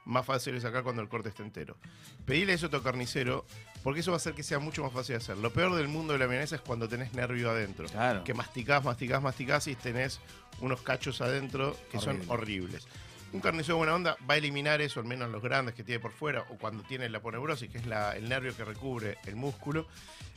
más 0.05 0.25
fácil 0.25 0.53
de 0.55 0.61
sacar 0.61 0.83
cuando 0.83 1.01
el 1.01 1.09
corte 1.09 1.29
está 1.29 1.43
entero. 1.43 1.77
Pedile 2.25 2.53
eso 2.53 2.67
a 2.67 2.69
tu 2.69 2.81
carnicero, 2.81 3.45
porque 3.83 3.99
eso 3.99 4.11
va 4.11 4.15
a 4.15 4.17
hacer 4.17 4.33
que 4.33 4.43
sea 4.43 4.59
mucho 4.59 4.83
más 4.83 4.91
fácil 4.91 5.13
de 5.13 5.17
hacer. 5.17 5.37
Lo 5.37 5.51
peor 5.53 5.75
del 5.75 5.87
mundo 5.87 6.13
de 6.13 6.19
la 6.19 6.27
milanesa 6.27 6.55
es 6.55 6.61
cuando 6.61 6.89
tenés 6.89 7.13
nervio 7.13 7.51
adentro. 7.51 7.87
Claro. 7.87 8.23
Que 8.23 8.33
masticás, 8.33 8.83
masticás, 8.83 9.21
masticás 9.21 9.67
y 9.67 9.75
tenés 9.75 10.19
unos 10.59 10.81
cachos 10.81 11.21
adentro 11.21 11.77
que 11.91 11.99
son 11.99 12.15
Horrible. 12.27 12.33
horribles. 12.33 12.87
Un 13.33 13.39
carnicero 13.39 13.77
buena 13.77 13.95
onda 13.95 14.17
va 14.29 14.33
a 14.33 14.37
eliminar 14.37 14.81
eso, 14.81 14.99
al 14.99 15.05
menos 15.05 15.29
los 15.29 15.41
grandes 15.41 15.73
que 15.73 15.83
tiene 15.83 15.99
por 16.01 16.11
fuera, 16.11 16.41
o 16.49 16.57
cuando 16.57 16.83
tiene 16.83 17.07
la 17.09 17.21
poneurosis, 17.21 17.69
que 17.69 17.77
es 17.77 17.85
la- 17.85 18.15
el 18.15 18.27
nervio 18.27 18.55
que 18.55 18.65
recubre 18.65 19.17
el 19.25 19.35
músculo. 19.37 19.87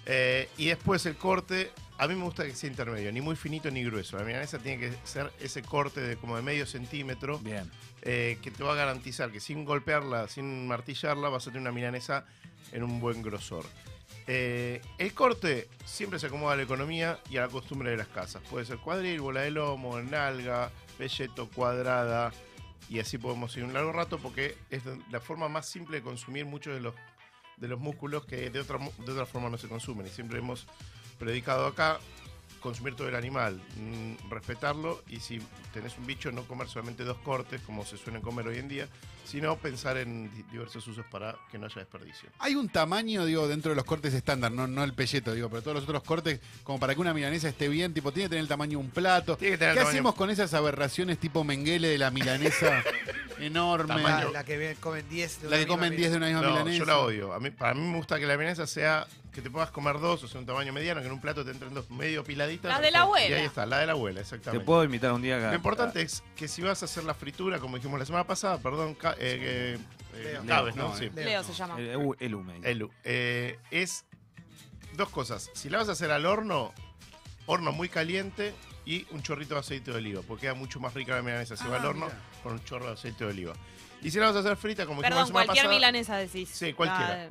Eh, 0.07 0.49
y 0.59 0.67
después 0.67 1.05
el 1.07 1.17
corte, 1.17 1.73
a 1.99 2.07
mí 2.07 2.15
me 2.15 2.23
gusta 2.25 2.45
que 2.45 2.55
sea 2.55 2.69
intermedio, 2.71 3.11
ni 3.11 3.21
muy 3.21 3.35
finito 3.37 3.71
ni 3.71 3.83
grueso. 3.83 4.17
La 4.19 4.25
milanesa 4.25 4.59
tiene 4.59 4.79
que 4.79 4.93
ser 5.05 5.33
ese 5.41 5.63
corte 5.63 6.01
de 6.01 6.17
como 6.17 6.37
de 6.37 6.43
medio 6.43 6.67
centímetro 6.67 7.39
Bien. 7.39 7.69
eh, 8.03 8.39
que 8.43 8.51
te 8.51 8.63
va 8.63 8.73
a 8.75 8.77
garantizar 8.77 9.33
que 9.33 9.41
sin 9.41 9.65
golpearla, 9.65 10.29
sin 10.29 10.69
martillarla, 10.69 11.31
vas 11.31 11.45
a 11.47 11.51
tener 11.51 11.63
una 11.63 11.73
milanesa 11.73 12.27
en 12.73 12.83
un 12.85 13.01
buen 13.01 13.23
grosor. 13.23 13.65
Eh, 14.27 14.81
el 14.99 15.13
corte 15.15 15.69
siempre 15.85 16.19
se 16.19 16.27
acomoda 16.27 16.53
a 16.53 16.57
la 16.57 16.63
economía 16.63 17.19
y 17.31 17.39
a 17.39 17.43
la 17.43 17.49
costumbre 17.49 17.91
de 17.91 17.97
las 17.97 18.09
casas. 18.09 18.43
Puede 18.49 18.67
ser 18.67 18.79
cuadril, 18.79 19.21
bola 19.21 19.41
de 19.41 19.51
lomo, 19.51 20.01
nalga, 20.01 20.71
pelleto, 20.99 21.49
cuadrada, 21.55 22.31
y 22.89 22.99
así 23.01 23.19
podemos 23.19 23.57
ir 23.57 23.65
un 23.65 23.73
largo 23.73 23.93
rato 23.93 24.19
porque 24.19 24.57
es 24.71 24.83
la 25.11 25.21
forma 25.21 25.49
más 25.49 25.69
simple 25.69 25.99
de 25.99 26.03
consumir 26.03 26.45
muchos 26.45 26.75
de 26.75 26.81
los, 26.81 26.95
de 27.57 27.69
los 27.69 27.81
músculos 27.81 28.27
que 28.27 28.51
de 28.51 28.61
otra, 28.61 28.79
de 28.79 29.13
otra 29.13 29.27
forma 29.27 29.49
no 29.49 29.59
se 29.59 29.69
consumen. 29.69 30.07
Y 30.07 30.11
siempre 30.11 30.39
hemos 30.39 30.67
predicado 31.19 31.67
acá 31.67 31.99
consumir 32.65 32.97
todo 32.97 33.09
el 33.11 33.15
animal, 33.15 33.61
mm, 33.77 34.31
respetarlo 34.31 35.05
y 35.07 35.21
si 35.21 35.39
tenés 35.75 35.97
un 35.99 36.07
bicho 36.07 36.33
no 36.33 36.45
comer 36.49 36.67
solamente 36.67 37.05
dos 37.05 37.19
cortes 37.19 37.61
como 37.61 37.85
se 37.85 37.99
suelen 37.99 38.23
comer 38.23 38.49
hoy 38.49 38.57
en 38.59 38.69
día, 38.69 38.89
sino 39.27 39.57
pensar 39.59 39.99
en 39.99 40.33
di- 40.35 40.43
diversos 40.51 40.87
usos 40.89 41.05
para 41.11 41.37
que 41.53 41.59
no 41.59 41.67
haya 41.67 41.77
desperdicio. 41.77 42.31
Hay 42.39 42.55
un 42.55 42.71
tamaño, 42.71 43.27
digo, 43.27 43.47
dentro 43.49 43.71
de 43.71 43.77
los 43.77 43.85
cortes 43.85 44.15
estándar, 44.15 44.51
no, 44.51 44.67
no 44.67 44.83
el 44.83 44.95
pelleto, 44.95 45.35
digo, 45.35 45.51
pero 45.51 45.61
todos 45.61 45.75
los 45.75 45.85
otros 45.85 46.03
cortes, 46.05 46.41
como 46.63 46.81
para 46.81 46.95
que 46.95 47.01
una 47.03 47.13
milanesa 47.13 47.51
esté 47.51 47.69
bien, 47.69 47.93
tipo, 47.93 48.13
tiene 48.13 48.25
que 48.27 48.31
tener 48.31 48.43
el 48.43 48.49
tamaño 48.49 48.79
de 48.79 48.85
un 48.85 48.91
plato. 48.91 49.37
Tiene 49.37 49.53
que 49.55 49.59
tener 49.59 49.75
¿Qué 49.75 49.81
el 49.81 49.85
tamaño- 49.85 49.91
hacemos 49.99 50.15
con 50.15 50.31
esas 50.31 50.55
aberraciones 50.55 51.19
tipo 51.19 51.45
Menguele 51.45 51.89
de 51.89 51.99
la 51.99 52.11
milanesa? 52.11 52.83
enorme. 53.41 53.89
La, 53.89 54.03
Tamaño. 54.03 54.31
la 54.33 54.45
que 54.45 54.77
comen 54.81 55.09
10 55.09 55.43
de 55.43 55.49
La 55.49 55.57
una 55.57 55.59
que 55.59 55.67
comen 55.67 55.91
misma 55.91 55.97
10 56.01 56.11
de 56.13 56.17
una 56.19 56.27
misma 56.27 56.43
No, 56.43 56.51
milanesa. 56.51 56.79
yo 56.79 56.85
la 56.85 56.99
odio. 56.99 57.33
A 57.33 57.41
mí, 57.41 57.51
para 57.51 57.75
mí 57.75 57.81
me 57.81 57.97
gusta 57.97 58.19
que 58.19 58.27
la 58.27 58.37
milanesa 58.37 58.67
sea 58.67 59.07
que 59.33 59.43
te 59.43 59.51
puedas 59.51 59.71
comer 59.71 59.99
dos, 59.99 60.23
o 60.23 60.29
sea, 60.29 60.39
un 60.41 60.47
tamaño 60.47 60.73
mediano, 60.73 61.01
que 61.01 61.07
en 61.09 61.13
un 61.13 61.21
plato 61.21 61.45
te 61.45 61.51
entren 61.51 61.75
dos 61.75 61.91
medio 61.91 62.23
piladitas. 62.23 62.71
La 62.73 62.81
de 62.81 62.91
la 62.93 63.01
abuela. 63.01 63.29
Y 63.37 63.41
ahí 63.41 63.45
está, 63.47 63.67
la 63.67 63.79
de 63.79 63.87
la 63.87 63.93
abuela, 63.93 64.19
Te 64.19 64.23
exactamente. 64.23 64.65
puedo 64.65 64.85
invitar 64.85 65.13
un 65.13 65.23
día 65.23 65.39
acá. 65.39 65.49
Lo 65.51 65.57
importante 65.57 66.03
es 66.03 66.23
que 66.37 66.47
si 66.47 66.63
vas 66.63 66.83
a 66.83 66.85
hacer 66.85 67.03
la 67.05 67.15
fritura, 67.15 67.59
como 67.59 67.77
dijimos 67.77 67.99
la 67.99 68.07
semana 68.07 68.25
pasada, 68.27 68.59
perdón, 68.59 68.95
ca- 68.95 69.17
eh, 69.19 69.77
eh, 70.15 70.39
¿no? 70.45 70.71
no, 70.73 70.97
Sí. 70.97 71.11
Leo. 71.15 71.25
Leo 71.25 71.43
se 71.43 71.53
llama. 71.53 71.79
El, 71.81 71.89
el, 71.89 72.15
el 72.21 72.35
hume. 72.35 72.61
Elu. 72.63 72.91
Eh, 73.03 73.59
es 73.73 74.05
dos 74.97 75.09
cosas. 75.09 75.51
Si 75.55 75.69
la 75.69 75.79
vas 75.79 75.89
a 75.89 75.93
hacer 75.93 76.13
al 76.13 76.27
horno, 76.27 76.73
horno 77.47 77.73
muy 77.73 77.89
caliente 77.89 78.55
y 78.87 79.05
un 79.11 79.23
chorrito 79.25 79.55
de 79.55 79.61
aceite 79.61 79.91
de 79.91 79.97
oliva, 79.97 80.23
porque 80.29 80.43
queda 80.43 80.55
mucho 80.55 80.79
más 80.79 80.95
rica 80.95 81.17
la 81.17 81.23
milanesa 81.23 81.57
si 81.57 81.65
va 81.67 81.77
Ah, 81.77 81.81
al 81.81 81.87
horno 81.87 82.07
mira. 82.07 82.19
Con 82.45 82.53
un 82.53 82.65
chorro 82.65 82.87
de 82.87 82.93
aceite 82.93 83.25
de 83.25 83.31
oliva. 83.31 83.55
Y 84.03 84.11
si 84.11 84.19
la 84.21 84.27
vas 84.27 84.37
a 84.37 84.41
hacer 84.41 84.57
frita, 84.57 84.85
como 84.87 85.01
dijimos 85.01 85.09
Perdón, 85.09 85.21
la 85.23 85.27
semana 85.27 85.45
cualquier 85.47 85.65
pasada, 85.65 85.75
milanesa 85.75 86.17
decís. 86.19 86.49
Sí, 86.51 86.73
cualquiera. 86.75 87.31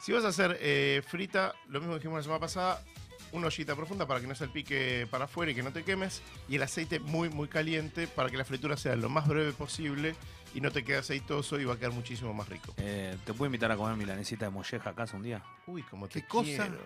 Si 0.00 0.12
vas 0.12 0.24
a 0.24 0.28
hacer 0.28 0.56
eh, 0.60 1.02
frita, 1.08 1.54
lo 1.68 1.80
mismo 1.80 1.94
que 1.94 2.00
dijimos 2.00 2.18
la 2.18 2.22
semana 2.22 2.40
pasada, 2.40 2.84
una 3.32 3.46
ollita 3.46 3.74
profunda 3.74 4.06
para 4.06 4.20
que 4.20 4.26
no 4.26 4.34
salpique 4.34 5.06
para 5.10 5.24
afuera 5.24 5.50
y 5.52 5.54
que 5.54 5.62
no 5.62 5.72
te 5.72 5.82
quemes, 5.82 6.20
y 6.48 6.56
el 6.56 6.62
aceite 6.62 7.00
muy, 7.00 7.30
muy 7.30 7.48
caliente 7.48 8.06
para 8.06 8.28
que 8.28 8.36
la 8.36 8.44
fritura 8.44 8.76
sea 8.76 8.96
lo 8.96 9.08
más 9.08 9.26
breve 9.26 9.52
posible 9.52 10.14
y 10.52 10.60
no 10.60 10.70
te 10.70 10.84
quede 10.84 10.98
aceitoso 10.98 11.58
y 11.58 11.64
va 11.64 11.74
a 11.74 11.76
quedar 11.78 11.92
muchísimo 11.92 12.34
más 12.34 12.48
rico. 12.48 12.74
Eh, 12.76 13.16
¿Te 13.24 13.32
puedo 13.32 13.46
invitar 13.46 13.70
a 13.72 13.76
comer 13.76 13.96
milanesita 13.96 14.44
de 14.44 14.50
molleja 14.50 14.90
a 14.90 14.94
casa 14.94 15.16
un 15.16 15.22
día? 15.22 15.42
Uy, 15.66 15.82
como 15.84 16.06
te 16.08 16.20
¿Qué 16.20 16.26
cosa? 16.28 16.44
quiero. 16.44 16.78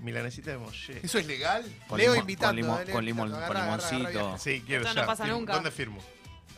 Milanesita 0.00 0.50
de 0.52 0.58
molle. 0.58 1.00
¿Eso 1.02 1.18
es 1.18 1.26
legal? 1.26 1.64
Con 1.88 1.98
Leo 1.98 2.12
limón- 2.14 2.20
invitando, 2.20 2.66
Con, 2.92 3.04
limón- 3.04 3.30
Leo 3.30 3.46
con 3.46 3.56
limoncito. 3.56 4.38
Sí, 4.38 4.62
quiero 4.66 4.82
Esto 4.84 4.94
ya. 4.94 5.00
no 5.00 5.06
pasa 5.06 5.24
Firmo. 5.24 5.38
nunca. 5.40 5.54
¿Dónde 5.54 5.70
firmo? 5.70 6.00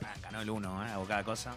Ah, 0.05 0.15
ganó 0.23 0.41
el 0.41 0.51
uno, 0.51 0.87
¿eh? 0.87 0.95
O 0.97 1.05
cada 1.05 1.23
cosa. 1.25 1.55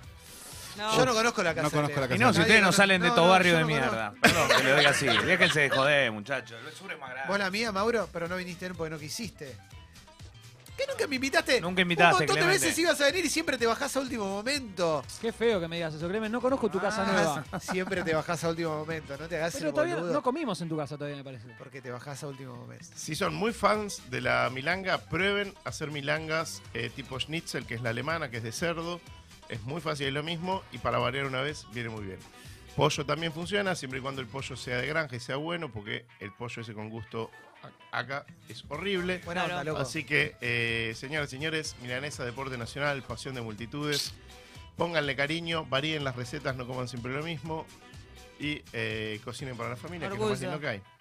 No. 0.78 0.96
Yo 0.98 1.06
no 1.06 1.14
conozco 1.14 1.44
la 1.44 1.54
casa. 1.54 1.64
No 1.68 1.72
conozco 1.72 2.00
la 2.00 2.06
Y 2.08 2.10
casa 2.10 2.20
no, 2.22 2.28
de 2.28 2.34
si 2.34 2.40
Nadie 2.40 2.52
ustedes 2.52 2.64
no 2.64 2.72
salen 2.72 3.02
de 3.02 3.08
no, 3.08 3.14
estos 3.14 3.26
no, 3.26 3.32
barrios 3.32 3.58
de 3.58 3.62
no 3.62 3.68
conozco. 3.68 3.92
mierda. 3.92 4.14
Perdón, 4.22 4.48
que 4.58 4.64
le 4.64 4.72
doy 4.72 4.86
así. 4.86 5.06
Déjense 5.06 5.60
de 5.62 5.70
joder, 5.70 6.12
muchachos. 6.12 6.60
El 6.66 6.74
sur 6.74 6.92
es 6.92 7.00
más 7.00 7.10
grande. 7.12 7.30
Vos 7.30 7.40
la 7.40 7.52
mía, 7.52 7.72
Mauro, 7.72 8.10
pero 8.12 8.28
no 8.28 8.36
viniste 8.38 8.74
porque 8.74 8.90
no 8.90 8.98
quisiste. 9.00 9.56
¿Qué 10.78 10.86
nunca 10.90 11.08
me 11.08 11.16
invitaste? 11.16 11.62
Nunca 11.62 11.82
invitaste, 11.84 12.24
Un 12.24 12.28
montón 12.30 12.48
de 12.48 12.54
veces 12.54 12.78
ibas 12.80 13.00
a 13.00 13.06
venir 13.06 13.26
y 13.26 13.30
siempre 13.30 13.58
te 13.58 13.68
bajás 13.68 13.96
a 13.96 14.00
último 14.00 14.26
momento. 14.26 15.04
Qué 15.22 15.32
feo 15.32 15.60
que 15.60 15.68
me 15.68 15.76
digas 15.76 15.94
eso, 15.94 16.08
Clemen. 16.10 16.32
No 16.32 16.42
conozco 16.42 16.70
tu 16.70 16.80
casa 16.80 17.06
nueva. 17.06 17.44
Siempre 17.60 18.02
te 18.04 18.14
bajás 18.16 18.44
a 18.44 18.50
último 18.50 18.80
momento, 18.80 19.16
no 19.18 19.28
te 19.28 19.38
hagas 19.38 19.54
Pero 19.54 19.68
el 19.68 19.74
todavía 19.74 19.96
boludo. 19.98 20.14
no 20.14 20.24
comimos 20.24 20.60
en 20.62 20.70
tu 20.70 20.78
casa 20.78 20.98
todavía, 20.98 21.18
me 21.18 21.24
parece. 21.24 21.48
Porque 21.60 21.82
te 21.82 21.92
bajás 21.92 22.24
a 22.24 22.28
último 22.28 22.56
momento. 22.56 22.86
Si 22.96 23.14
son 23.16 23.36
muy 23.36 23.54
fans 23.54 24.02
de 24.10 24.22
la 24.22 24.50
milanga, 24.52 24.98
prueben 24.98 25.54
hacer 25.64 25.92
milangas 25.92 26.62
eh, 26.74 26.90
tipo 26.90 27.20
schnitzel, 27.20 27.66
que 27.68 27.76
es 27.76 27.82
la 27.82 27.92
alemana, 27.92 28.30
que 28.32 28.38
es 28.38 28.44
de 28.44 28.52
cerdo. 28.52 29.00
Es 29.50 29.62
muy 29.62 29.80
fácil, 29.80 30.08
es 30.08 30.14
lo 30.14 30.24
mismo. 30.24 30.64
Y 30.72 30.80
para 30.80 30.98
variar 30.98 31.26
una 31.26 31.42
vez, 31.42 31.66
viene 31.72 31.90
muy 31.90 32.04
bien. 32.04 32.20
Pollo 32.76 33.06
también 33.06 33.32
funciona, 33.32 33.76
siempre 33.76 34.00
y 34.00 34.02
cuando 34.02 34.22
el 34.22 34.28
pollo 34.28 34.56
sea 34.56 34.78
de 34.78 34.88
granja 34.88 35.16
y 35.16 35.20
sea 35.20 35.36
bueno, 35.36 35.72
porque 35.72 36.08
el 36.20 36.32
pollo 36.34 36.64
ese 36.64 36.74
con 36.74 36.90
gusto 36.90 37.30
acá 37.92 38.26
es 38.50 38.64
horrible. 38.70 39.20
Buena 39.26 39.46
Claro. 39.46 39.60
onda, 39.60 39.64
loco. 39.72 39.82
Así 39.82 40.04
que, 40.04 40.36
eh, 40.42 40.94
señoras 40.96 41.30
y 41.30 41.32
señores, 41.38 41.76
Milanesa 41.82 42.24
Deporte 42.26 42.58
Nacional, 42.58 43.02
pasión 43.04 43.36
de 43.36 43.42
multitudes. 43.42 44.14
Pónganle 44.78 45.16
cariño, 45.16 45.66
varíen 45.66 46.04
las 46.04 46.16
recetas, 46.16 46.56
no 46.56 46.66
coman 46.68 46.88
siempre 46.88 47.14
lo 47.14 47.24
mismo. 47.24 47.66
Y 48.40 48.62
eh, 48.74 49.20
cocinen 49.24 49.56
para 49.56 49.70
la 49.70 49.76
familia, 49.76 50.08
que 50.10 50.16
es 50.16 50.20
lo 50.20 50.26
más 50.28 50.32
Orgullo. 50.34 50.50
lindo 50.52 50.60
que 50.62 50.68
hay. 50.68 50.82